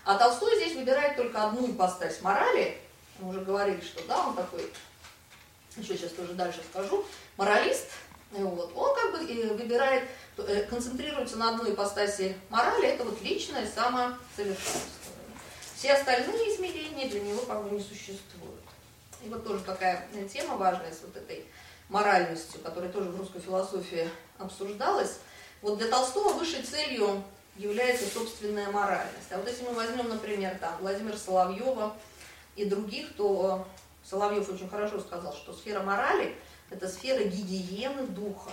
[0.08, 2.78] А Толстой здесь выбирает только одну ипостась морали.
[3.18, 4.72] Мы уже говорили, что да, он такой,
[5.76, 7.04] еще сейчас тоже дальше скажу,
[7.36, 7.88] моралист.
[8.30, 8.72] Вот.
[8.74, 15.36] Он как бы э, выбирает, э, концентрируется на одной ипостаси морали, это вот личное самосовершенствование.
[15.76, 18.62] Все остальные измерения для него как бы не существуют.
[19.22, 21.44] И вот тоже такая э, тема важная с вот этой
[21.90, 25.18] моральностью, которая тоже в русской философии обсуждалась.
[25.60, 27.22] Вот для Толстого высшей целью
[27.58, 29.30] является собственная моральность.
[29.30, 31.94] А вот если мы возьмем, например, там, Владимира Соловьева
[32.56, 33.66] и других, то
[34.04, 36.34] Соловьев очень хорошо сказал, что сфера морали–
[36.70, 38.52] это сфера гигиены духа.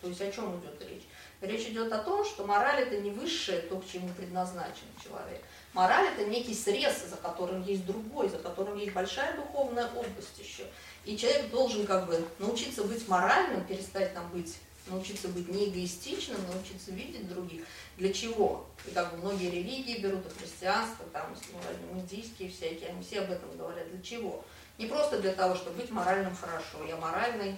[0.00, 1.02] То есть о чем идет речь?
[1.40, 5.42] Речь идет о том, что мораль– это не высшее то, к чему предназначен человек.
[5.74, 10.64] Мораль– это некий срез, за которым есть другой, за которым есть большая духовная область еще.
[11.04, 14.56] И человек должен как бы научиться быть моральным, перестать там быть
[14.86, 17.64] научиться быть не эгоистичным, научиться видеть других.
[17.96, 18.66] Для чего?
[18.86, 23.30] И как бы многие религии берут, и христианство, там, возьмем индийские всякие, они все об
[23.30, 23.90] этом говорят.
[23.90, 24.44] Для чего?
[24.78, 26.84] Не просто для того, чтобы быть моральным хорошо.
[26.86, 27.56] Я моральный,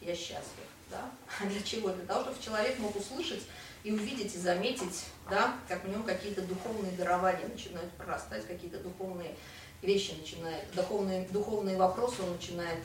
[0.00, 0.66] я счастлив.
[0.90, 1.10] Да?
[1.40, 1.90] А для чего?
[1.90, 3.42] Для того, чтобы человек мог услышать
[3.84, 9.34] и увидеть, и заметить, да, как в нем какие-то духовные дарования начинают прорастать, какие-то духовные
[9.82, 12.82] вещи начинают, духовные, духовные вопросы он начинает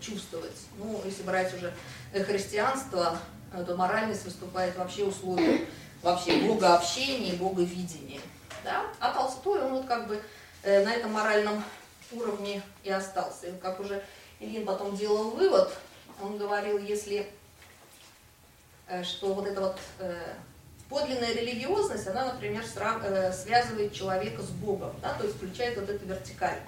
[0.00, 0.56] чувствовать.
[0.78, 1.72] Ну, если брать уже
[2.12, 3.18] христианство,
[3.52, 5.66] э, то моральность выступает вообще условием
[6.02, 8.20] вообще богообщения и боговидения.
[8.64, 8.84] Да?
[9.00, 10.20] А Толстой, он вот как бы
[10.62, 11.62] э, на этом моральном
[12.10, 13.48] уровне и остался.
[13.48, 14.02] И как уже
[14.40, 15.72] Ильин потом делал вывод,
[16.20, 17.26] он говорил, если
[19.04, 19.78] что вот эта вот
[20.90, 26.60] подлинная религиозность, она, например, связывает человека с Богом, да, то есть включает вот эту вертикаль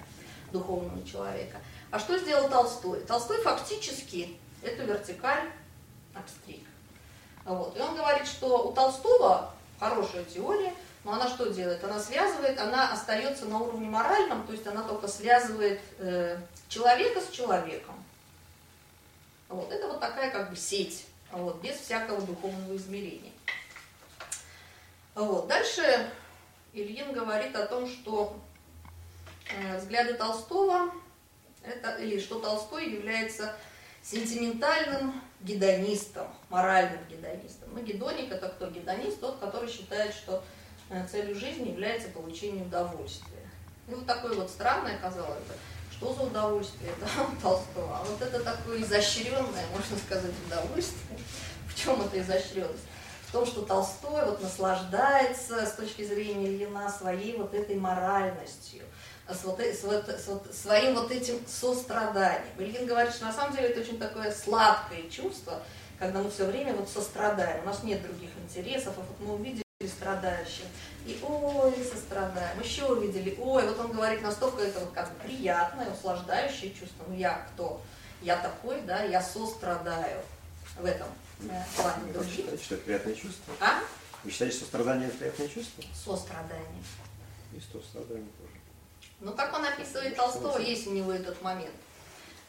[0.51, 1.59] духовного человека.
[1.95, 2.99] А что сделал Толстой?
[3.05, 5.49] Толстой фактически эту вертикаль
[6.13, 6.67] обстриг.
[7.45, 7.77] Вот.
[7.77, 10.73] И он говорит, что у Толстого хорошая теория,
[11.05, 11.81] но она что делает?
[11.85, 16.37] Она связывает, она остается на уровне моральном, то есть она только связывает э,
[16.67, 17.95] человека с человеком.
[19.47, 19.71] Вот.
[19.71, 23.31] Это вот такая как бы сеть, вот, без всякого духовного измерения.
[25.13, 25.47] Вот.
[25.47, 26.11] Дальше
[26.73, 28.37] Ильин говорит о том, что
[29.49, 30.91] э, взгляды Толстого
[31.65, 33.55] это, или что Толстой является
[34.01, 37.69] сентиментальным гедонистом, моральным гедонистом.
[37.73, 38.69] Ну, гедоник это кто?
[38.69, 40.43] Гедонист тот, который считает, что
[40.89, 43.49] э, целью жизни является получение удовольствия.
[43.87, 45.53] И вот такое вот странное, казалось бы,
[45.91, 47.09] что за удовольствие, это
[47.41, 47.97] Толстого.
[47.97, 51.19] А вот это такое изощренное, можно сказать, удовольствие.
[51.67, 52.83] В чем это изощренность?
[53.27, 58.83] В том, что Толстой вот наслаждается с точки зрения Ильина своей вот этой моральностью–
[59.27, 62.53] с, вот, с, вот, с вот своим вот этим состраданием.
[62.59, 65.61] Ильин говорит, что на самом деле это очень такое сладкое чувство,
[65.97, 69.63] когда мы все время вот сострадаем, у нас нет других интересов, а вот мы увидели
[69.87, 70.65] страдающих,
[71.05, 75.91] и ой, сострадаем, еще увидели, ой, вот он говорит, настолько это вот как бы приятное,
[75.91, 77.81] услаждающее чувство, ну я кто?
[78.21, 80.21] Я такой, да, я сострадаю
[80.79, 81.07] в этом
[81.41, 83.53] э, плане Вы считаете, что это приятное чувство?
[83.59, 83.81] А?
[84.23, 85.83] Вы считаете, что страдание это приятное чувство?
[85.93, 86.83] Сострадание.
[87.53, 88.25] И сострадание.
[89.25, 91.73] Ну, как он описывает Толстого, есть у него этот момент.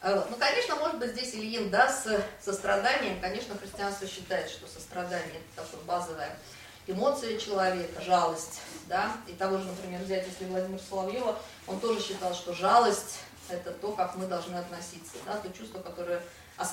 [0.03, 5.41] Э, ну, конечно, может быть, здесь Ильин, да, с состраданием, конечно, христианство считает, что сострадание–
[5.55, 6.37] это такая базовая
[6.85, 12.35] эмоция человека, жалость, да, и того же, например, взять, если Владимир Соловьева, он тоже считал,
[12.35, 16.21] что жалость– это то, как мы должны относиться, да, то чувство, которое,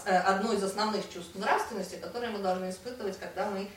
[0.05, 3.71] э, одно из основных чувств нравственности, которое мы должны испытывать, когда мы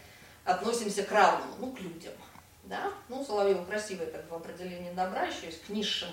[0.44, 2.12] относимся к равному, ну, к людям–
[2.68, 2.91] да?
[3.09, 6.09] Ну, Соловьева красивое как бы определение добра, еще есть к низшим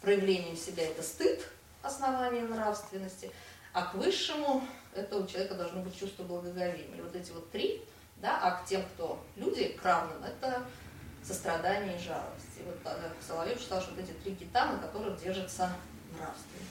[0.00, 1.46] проявлениям себя это стыд,
[1.82, 3.30] основание нравственности,
[3.72, 7.02] а к высшему это у человека должно быть чувство благоговения.
[7.02, 7.84] Вот эти вот три,
[8.16, 10.62] да, а к тем, кто люди, к равным, это
[11.22, 12.58] сострадание и жалость.
[12.58, 15.72] И вот э, Соловьев считал, что вот эти три кита, на которых держится
[16.12, 16.70] нравственность.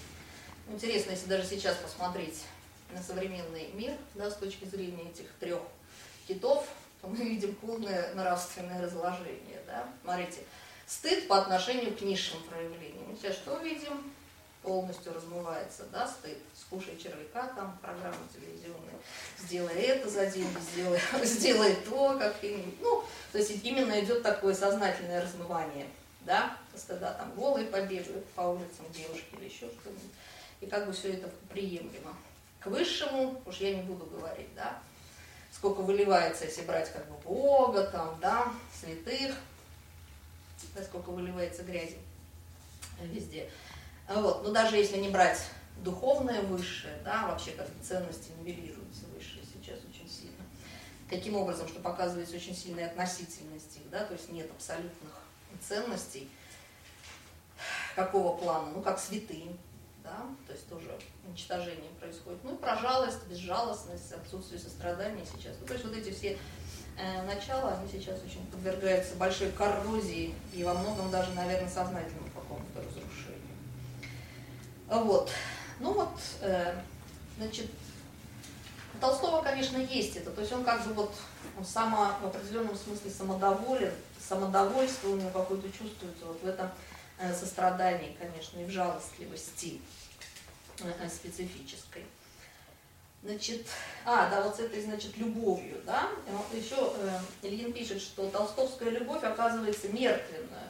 [0.67, 2.43] Интересно, если даже сейчас посмотреть
[2.91, 5.61] на современный мир, да, с точки зрения этих трех
[6.27, 6.67] китов,
[7.03, 9.61] мы видим полное нравственное разложение.
[9.65, 9.87] Да?
[10.03, 10.43] Смотрите,
[10.85, 13.15] стыд по отношению к низшим проявлениям.
[13.17, 14.11] Сейчас что видим?
[14.61, 16.37] Полностью размывается, да, стыд.
[16.53, 18.93] Скушай червяка, там, программа телевизионная.
[19.37, 22.75] Сделай это за деньги, сделай, сделай то, как и...
[22.81, 25.87] Ну, то есть именно идет такое сознательное размывание,
[26.21, 30.11] да, стыда, там, голые побегают по улицам девушки или еще что-нибудь.
[30.59, 32.13] И как бы все это приемлемо.
[32.59, 34.77] К высшему, уж я не буду говорить, да,
[35.59, 39.35] сколько выливается, если брать как бы Бога, там, да, святых,
[40.73, 41.97] да, сколько выливается грязи
[43.01, 43.51] везде.
[44.07, 44.41] Вот.
[44.43, 45.49] Но даже если не брать
[45.83, 50.45] духовное высшее, да, вообще как ценности нивелируются высшие сейчас очень сильно.
[51.09, 55.11] Таким образом, что показывается очень сильная относительность их, да, то есть нет абсолютных
[55.61, 56.29] ценностей.
[57.97, 58.71] Какого плана?
[58.71, 59.57] Ну, как святые,
[60.09, 60.97] да, то есть тоже
[61.27, 62.39] уничтожение происходит.
[62.43, 65.55] Ну про жалость, безжалостность, отсутствие сострадания сейчас.
[65.59, 66.37] Ну, то есть вот эти все
[66.97, 72.79] э, начала, они сейчас очень подвергаются большой коррозии и во многом даже, наверное, сознательному какому-то
[72.79, 73.39] разрушению.
[74.87, 75.31] Вот.
[75.79, 76.75] Ну вот, э,
[77.37, 77.67] значит,
[78.95, 80.31] у Толстого, конечно, есть это.
[80.31, 81.13] То есть он как бы вот
[81.57, 86.69] он само, в определенном смысле самодоволен, самодовольство у него какое-то чувствуется вот в этом
[87.19, 89.79] э, сострадании, конечно, и в жалостливости.
[90.81, 92.05] Э, специфической.
[93.21, 93.67] Значит,
[94.05, 96.09] а, да, вот с этой, значит, любовью, да.
[96.53, 100.67] Еще э, Ильин пишет, что толстовская любовь оказывается мертвенная.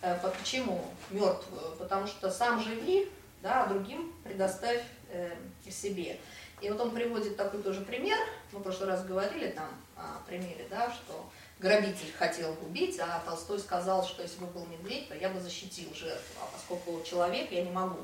[0.00, 1.76] Э, почему мертвую?
[1.76, 3.10] Потому что сам живи,
[3.42, 5.34] да, а другим предоставь э,
[5.68, 6.20] себе.
[6.60, 8.18] И вот он приводит такой тоже пример,
[8.52, 11.28] мы в прошлый раз говорили там о примере, да, что
[11.58, 15.92] грабитель хотел убить, а Толстой сказал, что если бы был медведь, то я бы защитил
[15.92, 17.96] жертву, а поскольку человек, я не могу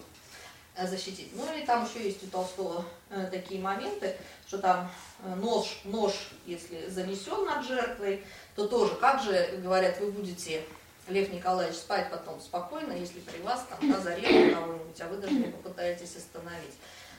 [0.87, 1.31] защитить.
[1.35, 4.17] Ну и там еще есть у Толстого э, такие моменты,
[4.47, 4.91] что там
[5.25, 6.13] э, нож, нож,
[6.47, 8.25] если занесен над жертвой,
[8.55, 10.63] то тоже, как же, говорят, вы будете,
[11.09, 15.49] Лев Николаевич, спать потом спокойно, если при вас там да, кого-нибудь, а вы даже не
[15.49, 16.75] попытаетесь остановить.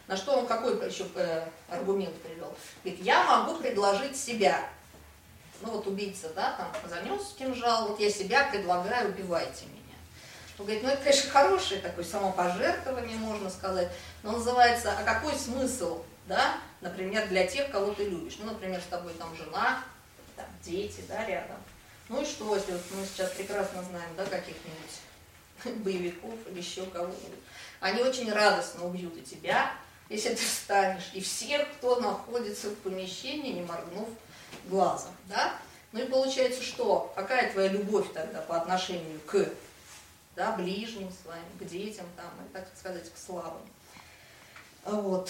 [0.08, 2.52] На что он какой еще э, аргумент привел?
[2.84, 4.68] Говорит, я могу предложить себя.
[5.62, 9.79] Ну вот убийца, да, там занес кинжал, вот я себя предлагаю, убивайте меня.
[10.60, 13.90] Он говорит, ну это, конечно, хорошее такое самопожертвование, можно сказать,
[14.24, 18.36] но называется, а какой смысл, да, например, для тех, кого ты любишь?
[18.40, 19.82] Ну, например, с тобой там жена,
[20.36, 21.56] там, дети, да, рядом.
[22.10, 27.40] Ну и что, если вот мы сейчас прекрасно знаем, да, каких-нибудь боевиков или еще кого-нибудь.
[27.80, 29.72] Они очень радостно убьют и тебя,
[30.10, 34.10] если ты встанешь, и всех, кто находится в помещении, не моргнув
[34.66, 35.54] глазом, да?
[35.94, 37.14] Ну и получается что?
[37.16, 39.48] Какая твоя любовь тогда по отношению к
[40.36, 43.62] да, ближним своим, к детям, там, и, так сказать, к слабым.
[44.86, 45.30] Вот.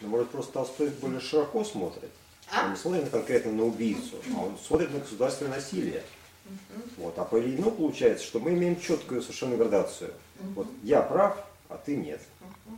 [0.00, 2.10] Ну, может, просто Толстой более широко смотрит.
[2.50, 2.64] А?
[2.64, 6.02] Он не смотрит конкретно на убийцу, а он смотрит на государственное насилие.
[6.46, 7.04] Угу.
[7.04, 7.18] Вот.
[7.18, 10.12] А по Ильину получается, что мы имеем четкую совершенно градацию.
[10.40, 10.48] Угу.
[10.54, 11.36] Вот я прав,
[11.68, 12.20] а ты нет.
[12.40, 12.76] Угу.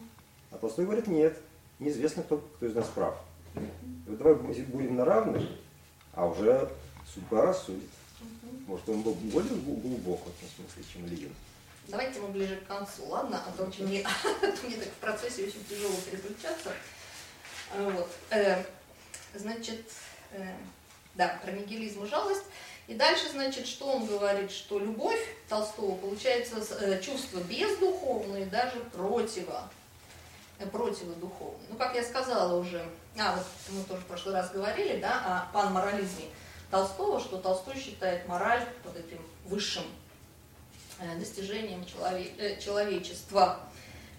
[0.52, 1.38] А Толстой говорит, нет,
[1.78, 3.14] неизвестно, кто, кто из нас прав.
[3.54, 3.64] Угу.
[4.08, 5.44] Вот давай будем на равных,
[6.14, 6.68] а уже
[7.14, 7.90] судьба рассудит.
[8.20, 8.56] Угу.
[8.66, 11.32] Может, он был более глубок в этом смысле, чем Ильин.
[11.90, 13.42] Давайте мы ближе к концу, ладно?
[13.44, 14.06] А то мне,
[14.62, 16.72] мне так в процессе очень тяжело переключаться.
[17.74, 18.08] А, вот.
[18.30, 18.62] Э,
[19.34, 19.90] значит,
[20.32, 20.54] э,
[21.16, 22.44] да, про нигилизм и жалость.
[22.86, 29.68] И дальше, значит, что он говорит, что любовь Толстого получается э, чувство бездуховное, даже противо,
[30.70, 31.66] противодуховное.
[31.70, 32.84] Ну, как я сказала уже,
[33.18, 36.26] а, вот мы тоже в прошлый раз говорили, да, о панморализме
[36.70, 39.84] Толстого, что Толстой считает мораль вот этим высшим
[41.18, 43.60] достижением человек, э, человечества.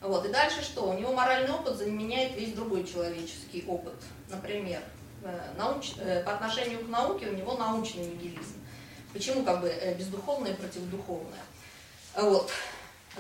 [0.02, 0.26] Вот.
[0.26, 0.90] И дальше что?
[0.90, 3.96] У него моральный опыт заменяет весь другой человеческий опыт.
[4.30, 4.82] Например,
[5.24, 5.94] э, науч,
[6.26, 8.60] по отношению к науке у него научный нигилизм.
[9.14, 11.44] Почему как бы бездуховное против духовное?
[12.16, 12.52] Вот.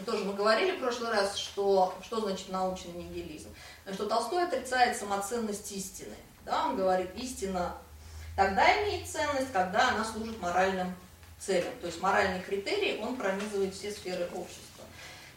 [0.05, 3.49] Тоже мы говорили в прошлый раз, что, что значит научный нигилизм.
[3.93, 6.15] Что Толстой отрицает самоценность истины.
[6.45, 7.75] Да, он говорит, истина
[8.35, 10.95] тогда имеет ценность, когда она служит моральным
[11.41, 11.73] целям.
[11.81, 14.85] То есть моральный критерий, он пронизывает все сферы общества.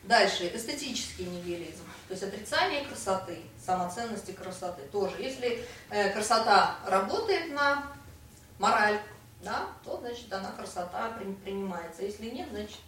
[0.03, 5.17] Дальше, эстетический нигилизм, то есть отрицание красоты, самоценности красоты тоже.
[5.19, 7.91] Если э, красота работает на
[8.59, 9.01] мораль,
[9.43, 12.03] да, то, значит, она красота при, принимается.
[12.03, 12.81] Если нет, значит,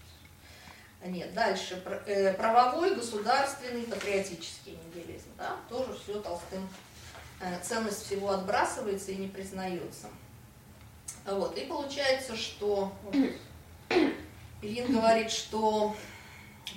[1.06, 1.32] нет.
[1.32, 6.68] Дальше, э, правовой, государственный, патриотический нигилизм, да, тоже все толстым.
[7.40, 10.08] Э, ценность всего отбрасывается и не признается.
[11.26, 11.56] Вот.
[11.58, 12.92] И получается, что
[14.62, 15.96] Ильин говорит, что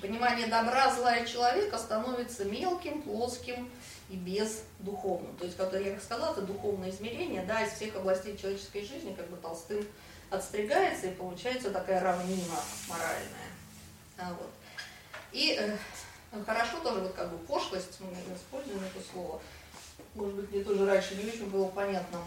[0.02, 3.70] понимание добра, зла и человека становится мелким, плоским
[4.10, 5.36] и бездуховным.
[5.38, 9.30] То есть, как я сказала, это духовное измерение, да, из всех областей человеческой жизни, как
[9.30, 9.86] бы Толстым
[10.30, 13.50] отстригается, и получается такая равнина моральная.
[14.18, 14.50] А, вот.
[15.32, 15.78] И э,
[16.44, 19.42] хорошо тоже вот как бы пошлость, мы используем это слово,
[20.16, 22.20] может быть, мне тоже раньше не очень было понятно,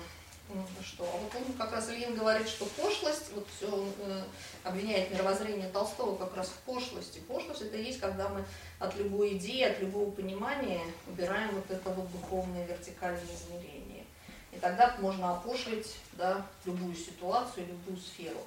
[0.82, 1.04] что.
[1.04, 4.22] А вот он как раз Ильин говорит, что пошлость, вот все он э,
[4.64, 7.20] обвиняет мировоззрение Толстого как раз в пошлости.
[7.20, 8.44] Пошлость это есть, когда мы
[8.78, 14.04] от любой идеи, от любого понимания убираем вот это вот духовное вертикальное измерение.
[14.52, 18.40] И тогда можно опошлить да, любую ситуацию, любую сферу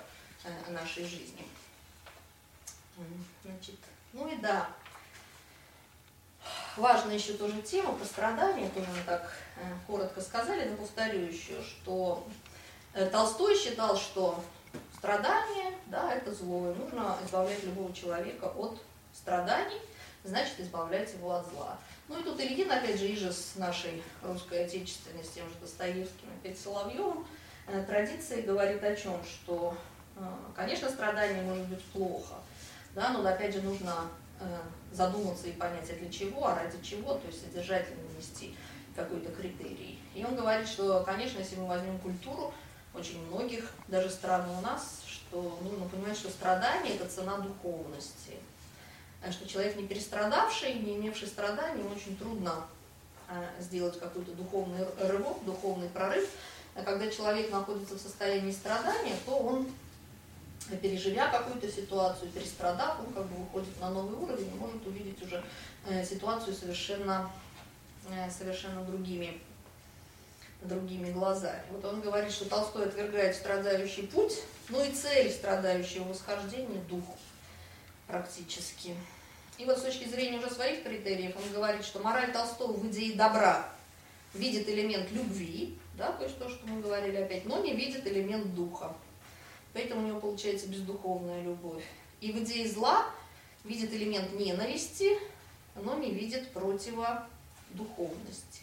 [0.44, 1.46] э, нашей жизни.
[3.44, 3.76] Значит,
[4.14, 4.70] ну и да,
[6.78, 12.28] важная еще тоже тема пострадания, тоже мы так э, коротко сказали, но повторю еще, что
[12.94, 14.44] э, Толстой считал, что
[14.98, 18.82] страдание, да, это зло, и нужно избавлять любого человека от
[19.14, 19.80] страданий,
[20.24, 21.78] значит, избавлять его от зла.
[22.08, 26.28] Ну и тут Ильин, опять же, иже с нашей русской отечественной, с тем же Достоевским,
[26.40, 27.26] опять Соловьевым,
[27.68, 29.76] э, традиции говорит о чем, что,
[30.56, 32.36] конечно, страдание может быть плохо,
[32.94, 34.08] да, но опять же нужно
[34.92, 38.56] задуматься и понять, а для чего, а ради чего, то есть содержательно нести
[38.96, 40.00] какой-то критерий.
[40.14, 42.54] И он говорит, что, конечно, если мы возьмем культуру
[42.94, 48.34] очень многих, даже стран у нас, что нужно понимать, что страдание– это цена духовности.
[49.22, 52.66] А что человек, не перестрадавший, не имевший страданий, очень трудно
[53.28, 56.30] э, сделать какой-то духовный рывок, духовный прорыв.
[56.76, 59.68] А когда человек находится в состоянии страдания, то он
[60.82, 65.44] переживя какую-то ситуацию, перестрадав, он как бы выходит на новый уровень и может увидеть уже
[65.88, 67.32] э, ситуацию совершенно,
[68.10, 69.40] э, совершенно другими,
[70.62, 71.64] другими глазами.
[71.72, 77.06] Вот он говорит, что Толстой отвергает страдающий путь, ну и цель страдающего восхождения– дух
[78.08, 78.96] практически.
[79.58, 83.16] И вот с точки зрения уже своих критериев он говорит, что мораль Толстого в идее
[83.16, 83.70] добра
[84.34, 88.54] видит элемент любви, да, то есть то, что мы говорили опять, но не видит элемент
[88.54, 88.94] духа.
[89.76, 91.84] Поэтому у него получается бездуховная любовь.
[92.22, 93.06] И в идее зла
[93.66, 95.20] видит элемент ненависти,
[95.76, 98.62] но не видит противодуховности.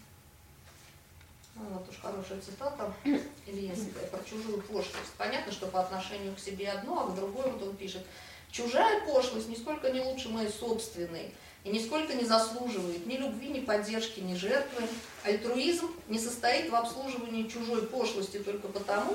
[1.54, 2.94] Ну, вот уж хорошая цитата
[3.46, 5.12] Ильинская про чужую пошлость.
[5.18, 8.06] Понятно, что по отношению к себе одно, а к другой вот он пишет.
[8.50, 11.34] Чужая пошлость нисколько не лучше моей собственной
[11.64, 14.88] и нисколько не заслуживает ни любви, ни поддержки, ни жертвы.
[15.24, 19.14] Альтруизм не состоит в обслуживании чужой пошлости только потому,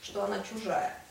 [0.00, 1.03] что она чужая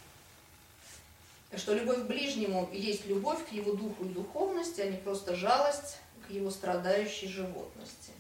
[1.58, 5.98] что любовь к ближнему есть любовь к его духу и духовности, а не просто жалость
[6.28, 8.12] к его страдающей животности.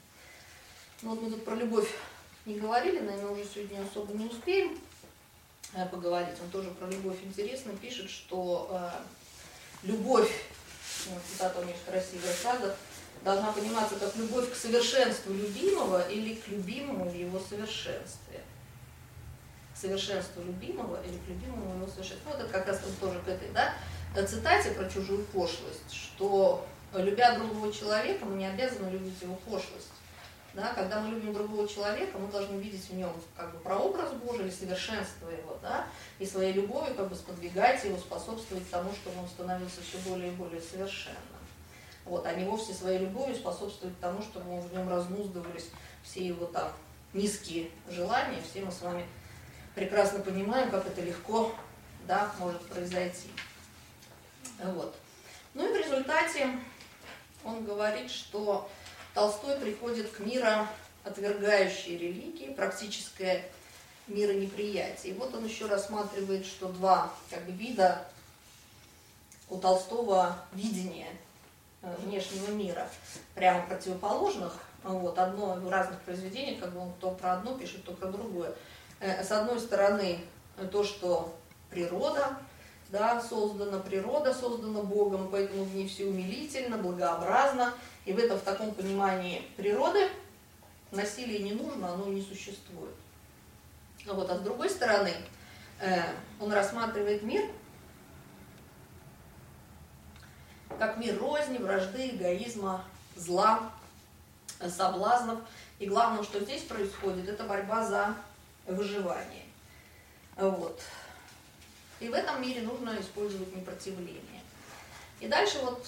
[1.01, 1.89] Ну вот мы тут про любовь
[2.45, 4.79] не говорили, наверное, уже сегодня особо не успеем
[5.73, 6.35] э, поговорить.
[6.43, 10.31] Он тоже про любовь интересно пишет, что э, любовь,
[11.09, 12.75] ну, цитата у них красивая фраза,
[13.23, 18.41] должна пониматься как любовь к совершенству любимого или к любимому в его совершенстве
[19.83, 22.31] совершенству любимого или к любимому его совершенству.
[22.31, 23.73] Ну, это как раз тоже к этой да,
[24.25, 26.65] цитате про чужую пошлость, что
[26.95, 29.89] любя другого человека, мы не обязаны любить его пошлость.
[30.53, 34.51] Да, когда мы любим другого человека, мы должны видеть в нем как бы прообраз Божий
[34.51, 35.87] совершенство его, да,
[36.19, 40.35] и своей любовью как бы сподвигать его, способствовать тому, чтобы он становился все более и
[40.35, 41.17] более совершенным.
[42.05, 45.69] Вот, а не вовсе своей любовью способствовать тому, чтобы в нем разнуздывались
[46.03, 46.71] все его там
[47.13, 49.07] низкие желания, все мы с вами
[49.75, 51.53] прекрасно понимаем, как это легко
[52.07, 53.29] да, может произойти.
[54.59, 54.95] Вот.
[55.53, 56.49] Ну и в результате
[57.43, 58.69] он говорит, что
[59.13, 60.67] Толстой приходит к мира
[61.03, 63.45] отвергающей религии, практическое
[64.07, 65.13] миронеприятие.
[65.13, 68.05] И вот он еще рассматривает, что два как бы, вида
[69.49, 71.09] у Толстого видения
[71.81, 72.89] э, внешнего мира,
[73.35, 74.57] прямо противоположных.
[74.83, 78.53] Вот, одно в разных произведениях, как бы он то про одно пишет, то про другое.
[78.99, 80.19] Э, с одной стороны,
[80.71, 81.35] то, что
[81.69, 82.37] природа
[82.89, 87.73] да, создана, природа создана Богом, поэтому в ней все умилительно, благообразно.
[88.05, 90.09] И в этом, в таком понимании природы
[90.91, 92.93] насилие не нужно, оно не существует.
[94.05, 95.13] Вот, а с другой стороны,
[95.79, 96.03] э,
[96.39, 97.43] он рассматривает мир
[100.77, 102.83] как мир розни, вражды, эгоизма,
[103.15, 103.71] зла,
[104.69, 105.39] соблазнов.
[105.79, 108.15] И главное, что здесь происходит, это борьба за
[108.65, 109.45] выживания.
[110.35, 110.81] Вот.
[111.99, 114.41] И в этом мире нужно использовать непротивление.
[115.19, 115.85] И дальше вот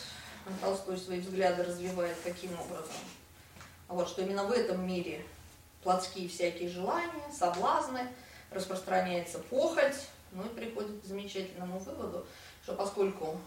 [0.61, 2.93] Толстой свои взгляды развивает каким образом?
[3.87, 5.25] Вот, что именно в этом мире
[5.83, 8.07] плотские всякие желания, соблазны,
[8.51, 9.95] распространяется похоть,
[10.31, 12.25] ну и приходит к замечательному выводу,
[12.63, 13.39] что поскольку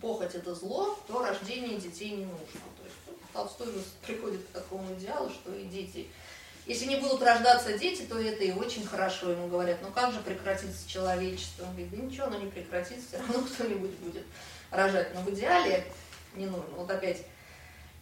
[0.00, 2.60] похоть это зло, то рождение детей не нужно.
[2.78, 2.96] То есть
[3.32, 3.68] Толстой
[4.04, 6.08] приходит к такому идеалу, что и дети,
[6.66, 9.30] если не будут рождаться дети, то это и очень хорошо.
[9.30, 11.64] Ему говорят, ну как же прекратится человечество?
[11.64, 14.24] Он говорит, да ничего, оно не прекратится, все равно кто-нибудь будет
[14.70, 15.14] рожать.
[15.14, 15.84] Но в идеале
[16.34, 16.74] не нужно.
[16.76, 17.24] Вот опять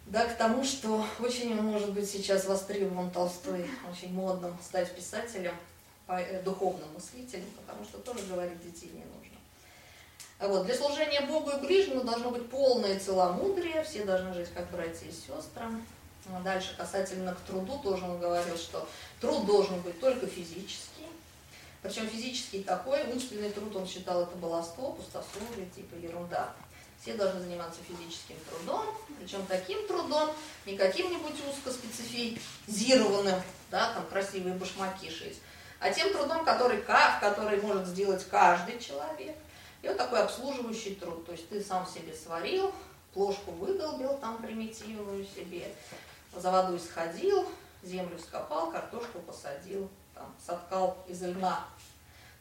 [0.07, 5.55] да, к тому, что очень может быть сейчас востребован Толстой, очень модным стать писателем,
[6.09, 9.39] э, духовным мыслителем, потому что тоже говорит, детей не нужно.
[10.41, 10.67] Вот.
[10.67, 15.13] Для служения Богу и ближнему должно быть полное целомудрие, все должны жить как братья и
[15.13, 15.67] сестры.
[16.35, 18.89] А дальше касательно к труду тоже он говорил, что
[19.21, 21.07] труд должен быть только физический,
[21.83, 26.53] причем физический такой, умственный труд он считал это баловство, пустословие, типа ерунда.
[27.01, 28.85] Все должны заниматься физическим трудом,
[29.19, 30.31] причем таким трудом,
[30.67, 33.41] не каким-нибудь узкоспецифизированным,
[33.71, 35.39] да, там красивые башмаки шить,
[35.79, 39.35] а тем трудом, который, который может сделать каждый человек.
[39.81, 42.75] И вот такой обслуживающий труд, то есть ты сам себе сварил,
[43.15, 45.75] плошку выдолбил там примитивную себе,
[46.35, 47.47] за водой сходил,
[47.83, 51.67] землю скопал, картошку посадил, там, соткал из льна.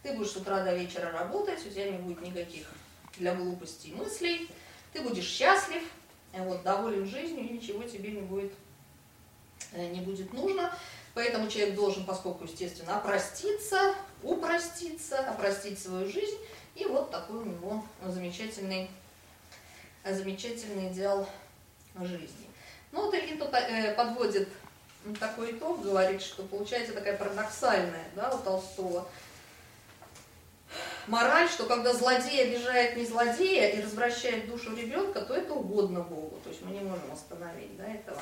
[0.04, 2.68] Ты будешь с утра до вечера работать, у тебя не будет никаких
[3.18, 4.50] для глупостей мыслей,
[4.94, 5.84] ты будешь счастлив,
[6.34, 8.54] вот, доволен жизнью, и ничего тебе не будет,
[9.74, 10.74] э, не будет нужно.
[11.14, 16.38] Поэтому человек должен, поскольку, естественно, опроститься, упроститься, опростить свою жизнь.
[16.76, 18.90] И вот такой у него замечательный,
[20.06, 21.28] замечательный идеал
[22.00, 22.49] жизни.
[22.92, 24.50] Ну вот Ильин тут э, подводит
[25.20, 29.08] такой итог, говорит, что получается такая парадоксальная да, у Толстого
[31.08, 36.40] мораль, что когда злодей обижает не злодея и развращает душу ребенка, то это угодно Богу.
[36.44, 38.22] То есть мы не можем остановить да, этого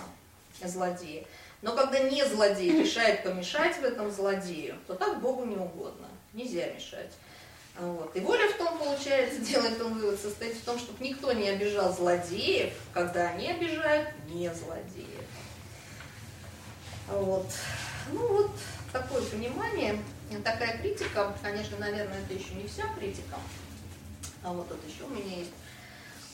[0.64, 1.26] злодея.
[1.62, 6.08] Но когда не злодей решает помешать в этом злодею, то так Богу не угодно.
[6.34, 7.12] Нельзя мешать.
[7.80, 8.16] Вот.
[8.16, 11.94] И воля в том, получается, делает он вывод, состоит в том, чтобы никто не обижал
[11.94, 15.26] злодеев, когда они обижают не злодеев.
[17.08, 17.48] Вот.
[18.12, 18.52] Ну вот
[18.92, 20.00] такое понимание
[20.44, 23.38] такая критика, конечно, наверное, это еще не вся критика,
[24.44, 25.52] а вот тут еще у меня есть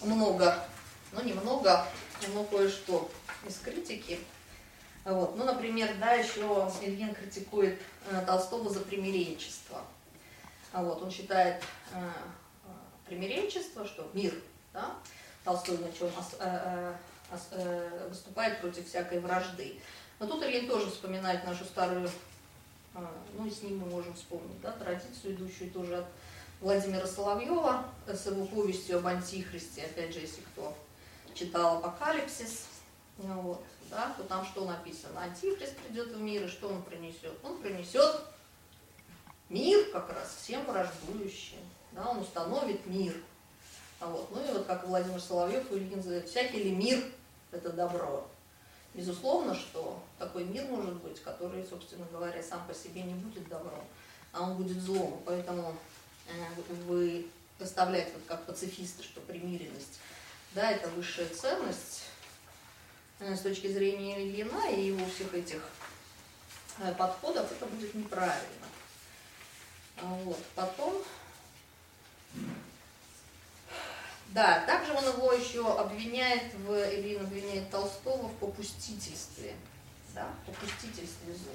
[0.02, 0.65] много,
[1.11, 1.86] ну немного,
[2.34, 3.10] но кое-что
[3.48, 4.20] из критики.
[5.06, 5.36] Вот.
[5.36, 7.78] Ну, например, да, еще Ильин критикует
[8.10, 9.82] э, Толстого за примиренчество.
[10.73, 11.63] А вот, он считает
[11.93, 12.69] э, э,
[13.05, 14.33] примиренчество, что мир,
[14.73, 14.95] да,
[15.45, 19.79] Толстой на чем э, э, э, выступает против всякой вражды.
[20.19, 22.09] Но тут Ильин тоже вспоминает нашу старую
[22.95, 26.05] а, ну и с ним мы можем вспомнить да, традицию, идущую тоже от
[26.61, 30.75] Владимира Соловьева с его повестью об антихристе, опять же, если кто
[31.33, 32.67] читал Апокалипсис,
[33.17, 35.21] ну, вот, да, то там что написано?
[35.21, 37.33] Антихрист придет в мир, и что он принесет?
[37.43, 38.21] Он принесет
[39.53, 41.59] мир как раз всем враждующим,
[41.91, 43.15] да, он установит мир.
[43.99, 47.03] А вот, ну и вот как Владимир Соловьев и Ильин говорит, всякий ли мир–
[47.51, 48.27] это добро.
[48.93, 53.84] Безусловно, что такой мир может быть, который, собственно говоря, сам по себе не будет добром,
[54.31, 55.21] а он будет злом.
[55.25, 55.75] Поэтому
[56.27, 56.31] э,
[56.88, 57.25] вы
[57.57, 59.99] представляете, вот как пацифисты, что примиренность,
[60.53, 62.03] да, это высшая ценность
[63.19, 65.61] э, с точки зрения Ильина и его всех этих
[66.80, 68.62] э, подходов, это будет неправильно.
[70.02, 70.40] Вот.
[70.56, 71.02] Потом
[74.34, 79.53] да, также он его еще обвиняет, в, Ильин обвиняет Толстого в попустительстве.
[80.15, 81.53] Да, попустительстве злу.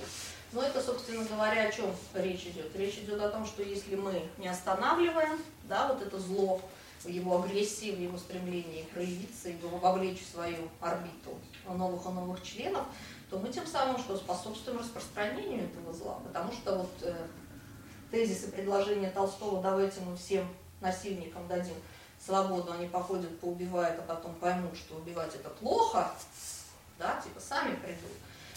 [0.53, 2.75] Но это, собственно говоря, о чем речь идет?
[2.75, 6.61] Речь идет о том, что если мы не останавливаем, да, вот это зло
[7.03, 11.39] в его агрессии, в его стремлении проявиться и вовлечь в свою орбиту
[11.69, 12.85] новых и новых членов,
[13.31, 16.19] то мы тем самым что способствуем распространению этого зла.
[16.25, 17.15] Потому что вот э,
[18.11, 20.47] тезисы предложения Толстого «давайте мы всем
[20.81, 21.75] насильникам дадим
[22.25, 26.13] свободу, они походят, поубивают, а потом поймут, что убивать это плохо,
[26.99, 28.13] да, типа сами придут.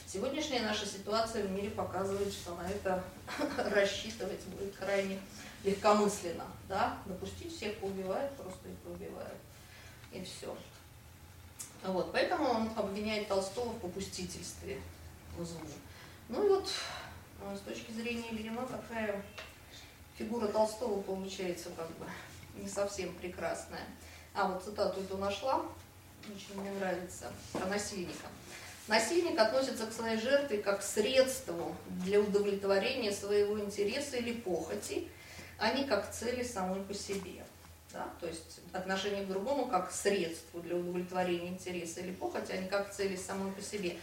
[0.07, 3.03] Сегодняшняя наша ситуация в мире показывает, что на это
[3.69, 5.19] рассчитывать будет крайне
[5.63, 9.37] легкомысленно, да, допустить всех поубивают, просто их поубивают,
[10.11, 10.55] и все.
[11.83, 14.81] Вот, поэтому он обвиняет Толстого в попустительстве
[15.37, 15.45] в.
[16.29, 16.69] Ну и вот
[17.55, 19.21] с точки зрения Ильина какая
[20.17, 22.05] фигура Толстого получается как бы
[22.55, 23.85] не совсем прекрасная.
[24.33, 25.65] А вот цитату эту нашла,
[26.23, 28.27] очень мне нравится, про насильника.
[28.87, 35.07] Насильник относится к своей жертве как к средству для удовлетворения своего интереса или похоти,
[35.57, 37.43] а не как цели самой по себе.
[37.93, 38.09] Да?
[38.19, 42.67] То есть отношение к другому как к средству для удовлетворения интереса или похоти, а не
[42.67, 43.97] как цели самой по себе.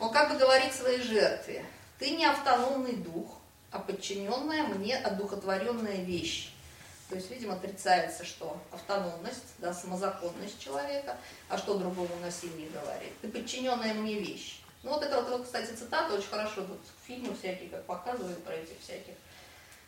[0.00, 1.64] Он как бы говорит своей жертве,
[1.98, 3.38] ты не автономный дух,
[3.70, 6.50] а подчиненная мне одухотворенная вещь.
[7.08, 11.16] То есть, видимо, отрицается, что автономность, да, самозаконность человека,
[11.48, 13.12] а что другому насилие говорит?
[13.20, 14.60] Ты подчиненная мне вещь.
[14.82, 18.78] Ну вот это вот, кстати, цитата очень хорошо, вот фильмы всякие, как показывают про этих
[18.80, 19.14] всяких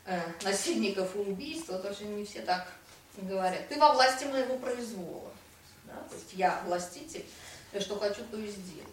[0.07, 2.69] э, насильников и убийств, вот очень не все так
[3.17, 3.69] говорят.
[3.69, 5.31] Ты во власти моего произвола.
[5.85, 5.95] Да?
[6.09, 7.25] То есть я властитель,
[7.73, 8.87] я что хочу, то и сделаю.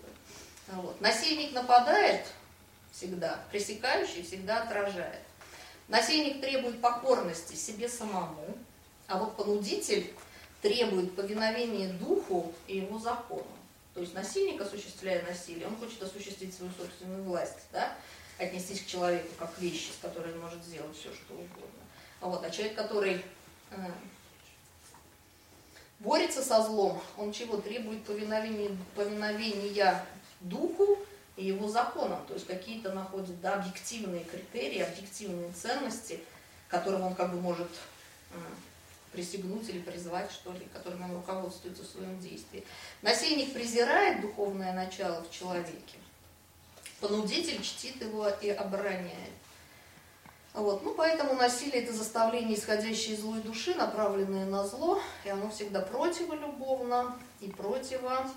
[0.68, 1.00] Вот.
[1.02, 2.26] Насильник нападает
[2.94, 5.20] всегда, пресекающий всегда отражает.
[5.88, 8.56] Насильник требует покорности себе самому,
[9.08, 10.14] а вот понудитель
[10.62, 13.46] требует повиновения духу и его закону.
[13.94, 17.96] То есть насильник, осуществляя насилие, он хочет осуществить свою собственную власть, да?
[18.38, 21.84] отнестись к человеку как вещи, с которой он может сделать все, что угодно.
[22.22, 23.24] А, вот, а человек, который
[23.72, 23.76] э,
[26.00, 27.58] борется со злом, он чего?
[27.58, 30.06] Требует повиновения, повиновения
[30.42, 30.98] духу
[31.36, 36.20] и его законам, то есть какие-то находит да, объективные критерии, объективные ценности,
[36.68, 37.70] которым он как бы может
[38.32, 38.38] э,
[39.12, 42.64] присягнуть или призвать, что ли, которым он руководствуется в своем действии.
[43.02, 45.98] Насильник презирает духовное начало в человеке,
[47.00, 49.34] понудитель чтит его и обороняет.
[50.54, 50.84] Вот.
[50.84, 55.82] Ну, поэтому насилие– это заставление, исходящее из злой души, направленное на зло, и оно всегда
[55.82, 58.34] противолюбовно и противодуховно.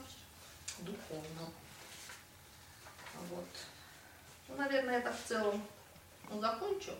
[3.30, 3.44] Вот.
[4.48, 5.62] Ну, наверное, так в целом
[6.30, 6.92] ну, закончу,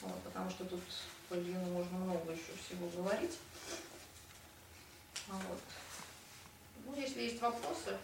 [0.00, 0.80] вот, потому что тут
[1.28, 3.36] по Ильину можно много еще всего говорить.
[5.28, 5.60] Вот.
[6.84, 7.96] Ну, если есть вопросы,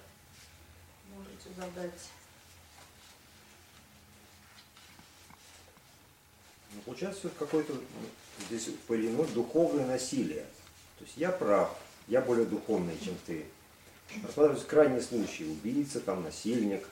[1.14, 2.08] можете задать.
[6.74, 7.74] Ну, получается какое-то
[8.40, 10.46] здесь по Ильину духовное насилие.
[10.98, 11.76] То есть я прав,
[12.08, 13.46] я более духовный, чем ты.
[14.22, 16.86] Рассматриваются крайние случаи, убийца, там, насильник.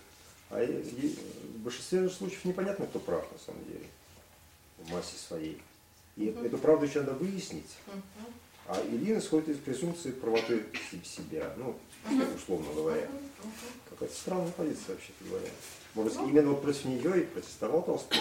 [0.51, 3.87] А в большинстве случаев непонятно, кто прав на самом деле,
[4.79, 5.61] в массе своей.
[6.17, 6.45] И угу.
[6.45, 7.77] эту правду еще надо выяснить.
[7.87, 8.33] Угу.
[8.69, 10.65] А Ильин исходит из презумпции правоты
[11.05, 11.77] себя, ну,
[12.37, 13.09] условно говоря.
[13.89, 15.51] Какая-то странная позиция, вообще-то говоря.
[15.95, 16.29] Может, ну.
[16.29, 18.19] именно вот против нее и протестовал Толстой.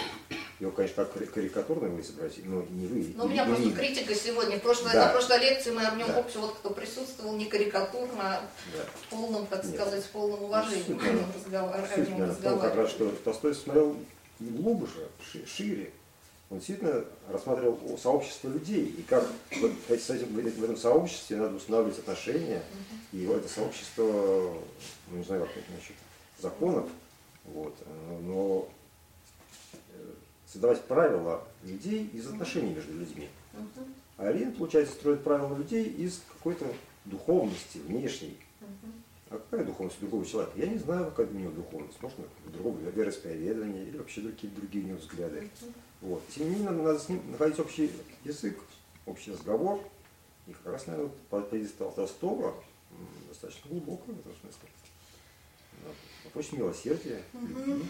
[0.60, 3.14] Его, конечно, так карикатурно его изобразили, но не вы.
[3.16, 4.58] Ну, у меня просто критика сегодня.
[4.58, 5.06] В прошлой, да.
[5.06, 6.18] На прошлой лекции мы об нем, да.
[6.18, 8.42] общем, вот кто присутствовал, не карикатурно, а
[8.76, 8.84] да.
[8.94, 9.74] в полном, так Нет.
[9.74, 10.82] сказать, в полном уважении.
[10.82, 13.96] Суть, наверное, в том, как раз, что Толстой смотрел
[14.38, 15.08] глубже,
[15.46, 15.92] шире,
[16.50, 19.26] он действительно рассматривал сообщество людей, и как
[19.60, 22.62] вот, с этим, в этом сообществе надо устанавливать отношения,
[23.12, 25.96] и это сообщество, ну не знаю, как это насчет
[26.38, 26.88] законов,
[27.44, 27.74] вот,
[28.22, 28.68] но
[30.50, 33.28] создавать правила людей из отношений между людьми.
[34.16, 36.66] А Алин, получается, строит правила людей из какой-то
[37.04, 38.36] духовности внешней.
[39.30, 40.52] А какая духовность у другого человека?
[40.56, 42.02] Я не знаю, какая у него духовность.
[42.02, 42.18] Может,
[42.52, 45.48] другого вероисповедания или вообще какие-то другие у него взгляды.
[46.00, 46.22] Вот.
[46.34, 47.92] Тем не менее, надо с ним находить общий
[48.24, 48.58] язык,
[49.06, 49.80] общий разговор.
[50.48, 52.54] И как раз, наверное, позиция Толстого
[53.28, 54.68] достаточно глубокая в этом смысле.
[55.84, 56.38] Да.
[56.38, 57.84] Очень милосердие, любви.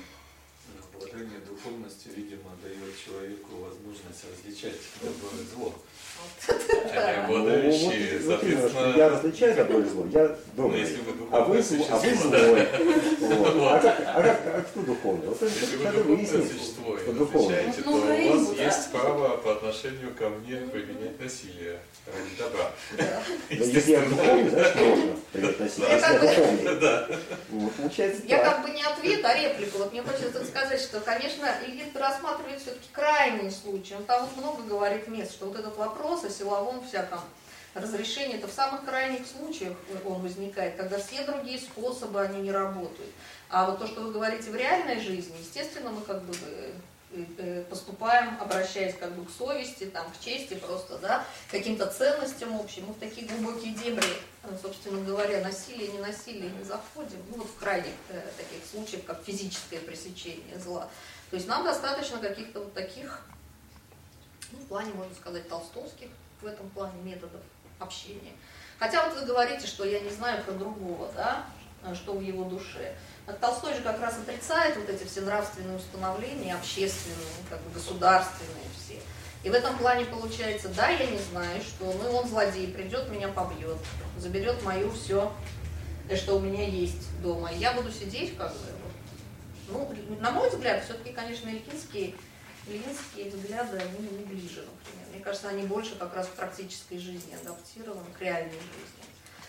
[0.93, 5.75] Положение духовности, видимо, дает человеку возможность различать добро и зло.
[7.25, 8.97] Обладающие, ну, соответственно...
[8.97, 10.87] Я различаю добро и зло, я думаю.
[11.07, 12.69] Ну, а вы, а вы злой.
[13.71, 15.29] А, как, а, как, а кто духовный?
[15.29, 20.29] Вот если вы духовное существо и различаете, то у вас есть право по отношению ко
[20.29, 22.73] мне применять насилие ради добра.
[23.51, 25.91] Если я духовный, значит можно применять насилие.
[25.93, 26.81] Если я духовный.
[26.81, 27.09] Да.
[27.77, 29.79] Получается Я как бы не ответ, а реплику.
[29.79, 33.95] Вот мне хочется сказать, что, конечно, Ильин рассматривает все-таки крайние случаи.
[33.95, 37.21] Он там вот много говорит мест, что вот этот вопрос о силовом всяком
[37.75, 39.75] разрешении, это в самых крайних случаях
[40.05, 43.11] он возникает, когда все другие способы, они не работают.
[43.49, 46.35] А вот то, что вы говорите в реальной жизни, естественно, мы как бы
[47.13, 52.55] э, э, поступаем, обращаясь как бы к совести, там, к чести просто, да, каким-то ценностям
[52.59, 52.87] общим.
[52.87, 54.07] Мы в такие глубокие дебри,
[54.61, 57.19] собственно говоря, насилие, не насилие не заходим.
[57.31, 60.89] Ну вот в крайних э, таких случаях, как физическое пресечение зла.
[61.31, 63.23] То есть нам достаточно каких-то вот таких,
[64.53, 66.09] ну, в плане, можно сказать, толстовских
[66.41, 67.41] в этом плане методов
[67.79, 68.33] общения.
[68.79, 71.45] Хотя вот вы говорите, что я не знаю про другого, да,
[71.95, 72.95] что в его душе.
[73.27, 78.65] А Толстой же как раз отрицает вот эти все нравственные установления, общественные, как бы государственные
[78.77, 78.99] все.
[79.43, 83.29] И в этом плане получается, да, я не знаю, что, ну он злодей, придет, меня
[83.29, 83.79] побьет,
[84.19, 85.33] заберет мою все,
[86.15, 87.51] что у меня есть дома.
[87.53, 88.59] Я буду сидеть как бы,
[89.69, 92.15] ну, на мой взгляд, все-таки, конечно, ильинские,
[92.67, 95.07] ильинские взгляды, они не ближе, например.
[95.13, 99.05] Мне кажется, они больше как раз в практической жизни адаптированы, к реальной жизни.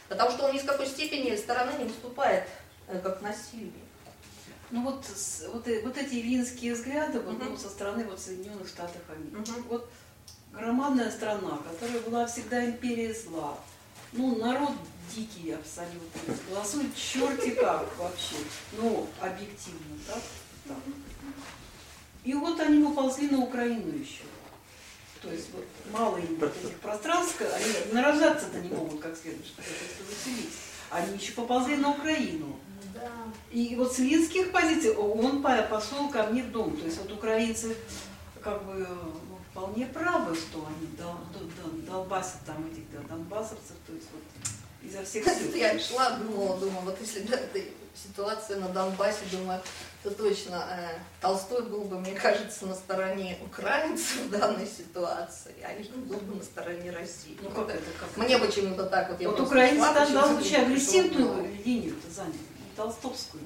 [0.07, 2.47] Потому что он ни с какой степени стороны не выступает
[2.91, 3.71] Э, как насилие.
[4.71, 5.05] Ну вот,
[5.53, 7.43] вот, э, вот эти ильинские взгляды вот, угу.
[7.51, 9.51] ну, со стороны вот Соединенных Штатов Америки.
[9.51, 9.61] Угу.
[9.69, 9.91] Вот
[10.53, 13.57] громадная страна, которая была всегда империей зла.
[14.13, 14.71] Ну, народ
[15.13, 16.35] дикий абсолютно.
[16.49, 18.35] Голосует черти как вообще.
[18.77, 20.21] Ну, объективно, так?
[20.67, 20.77] так.
[22.23, 24.23] И вот они поползли на Украину еще.
[25.21, 29.67] То есть вот мало им вот этих пространств, они нарожаться-то не могут как следует, чтобы
[29.67, 30.53] это выселить.
[30.89, 32.57] Они еще поползли на Украину.
[33.01, 33.09] Да.
[33.51, 36.75] И вот с линских позиций он пошел ко мне в дом.
[36.77, 37.75] То есть вот украинцы
[38.41, 38.87] как бы
[39.29, 44.23] ну, вполне правы, что они дол, дол, долбасят там этих да, донбассовцев, то есть вот
[44.83, 45.53] изо всех сил.
[45.53, 47.37] Я шла, думала, думала, вот если да,
[47.93, 49.61] ситуация на Донбассе, думаю,
[50.03, 55.73] то точно э, Толстой был бы, мне кажется, на стороне украинцев в данной ситуации, а
[55.73, 57.37] Ильин был бы на стороне России.
[57.41, 57.83] Ну как это?
[57.99, 59.21] Как Мне почему-то так вот.
[59.21, 62.37] Я вот украинцы там дал очень агрессивную линию заняли,
[62.75, 63.43] толстовскую.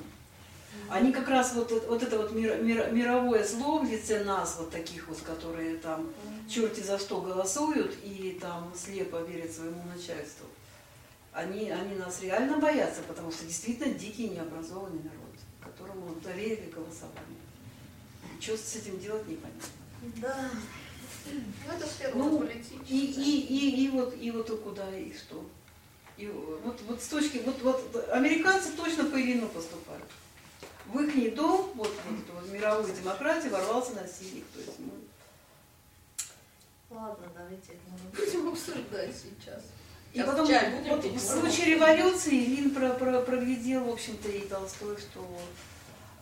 [0.89, 4.71] Они как раз вот, вот это вот мир, мир, мировое зло в лице нас, вот
[4.71, 6.09] таких вот, которые там
[6.49, 10.45] черти за что голосуют и там слепо верят своему начальству,
[11.33, 17.41] они, они нас реально боятся, потому что действительно дикий необразованный народ, которому доверили голосование.
[18.39, 19.67] Что с этим делать непонятно.
[20.17, 20.49] Да.
[21.25, 22.43] Ну, это сфера ну.
[22.87, 25.43] И, и, и, и, вот, и вот и куда, и что.
[26.17, 30.05] И вот, вот с точки, вот, вот американцы точно по Ильину поступают.
[30.85, 34.45] В их дом, вот, вот, вот мировой демократии ворвался насильник.
[34.53, 34.91] То есть, ну...
[36.89, 39.63] Ладно, давайте это будем обсуждать сейчас.
[40.13, 40.47] И потом,
[40.87, 45.27] вот, в случае революции Лин про, про, проглядел, в общем-то, и Толстой, что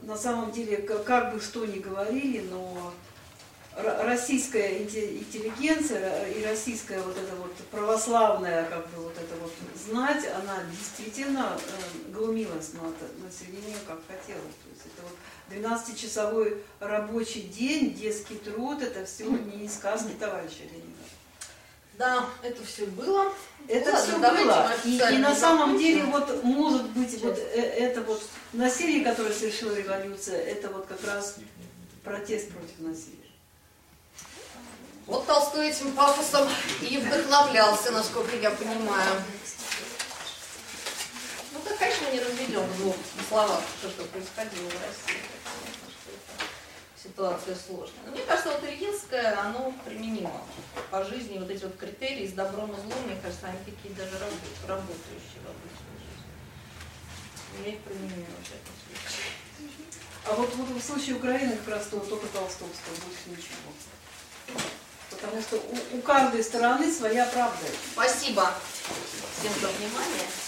[0.02, 2.92] на самом деле, как бы что ни говорили, но
[3.76, 9.52] российская интеллигенция и российская вот эта вот православная как бы вот эта вот
[9.86, 14.42] знать, она действительно э, глумилась над населением как хотела.
[14.42, 15.18] То есть это вот
[15.50, 20.94] 12-часовой рабочий день, детский труд, это все не из сказки товарища Ленина.
[21.98, 23.32] Да, это все было.
[23.68, 24.72] Это ну, все было.
[24.84, 28.22] И, и на самом деле, вот может быть, вот э, это вот
[28.52, 31.38] насилие, которое совершила революция, это вот как раз
[32.04, 33.23] протест против насилия.
[35.06, 36.48] Вот Толстой этим пафосом
[36.82, 39.22] и вдохновлялся, насколько я понимаю.
[41.52, 42.96] Ну, так, конечно, мы не разведем в двух
[43.28, 45.22] словах, что, что происходило в России.
[46.96, 48.00] Ситуация сложная.
[48.06, 50.42] Но мне кажется, вот Ильинское, оно применимо
[50.90, 51.38] по жизни.
[51.38, 54.18] Вот эти вот критерии с добром и злом, мне кажется, они такие даже
[54.66, 56.32] работающие в обычной жизни.
[57.66, 59.34] Я их применяю в этом случае.
[60.26, 64.74] А вот, вот в случае Украины как раз то только Толстовского, больше ничего
[65.24, 67.66] потому что у, у каждой стороны своя правда.
[67.94, 68.52] Спасибо
[69.40, 70.43] всем за внимание.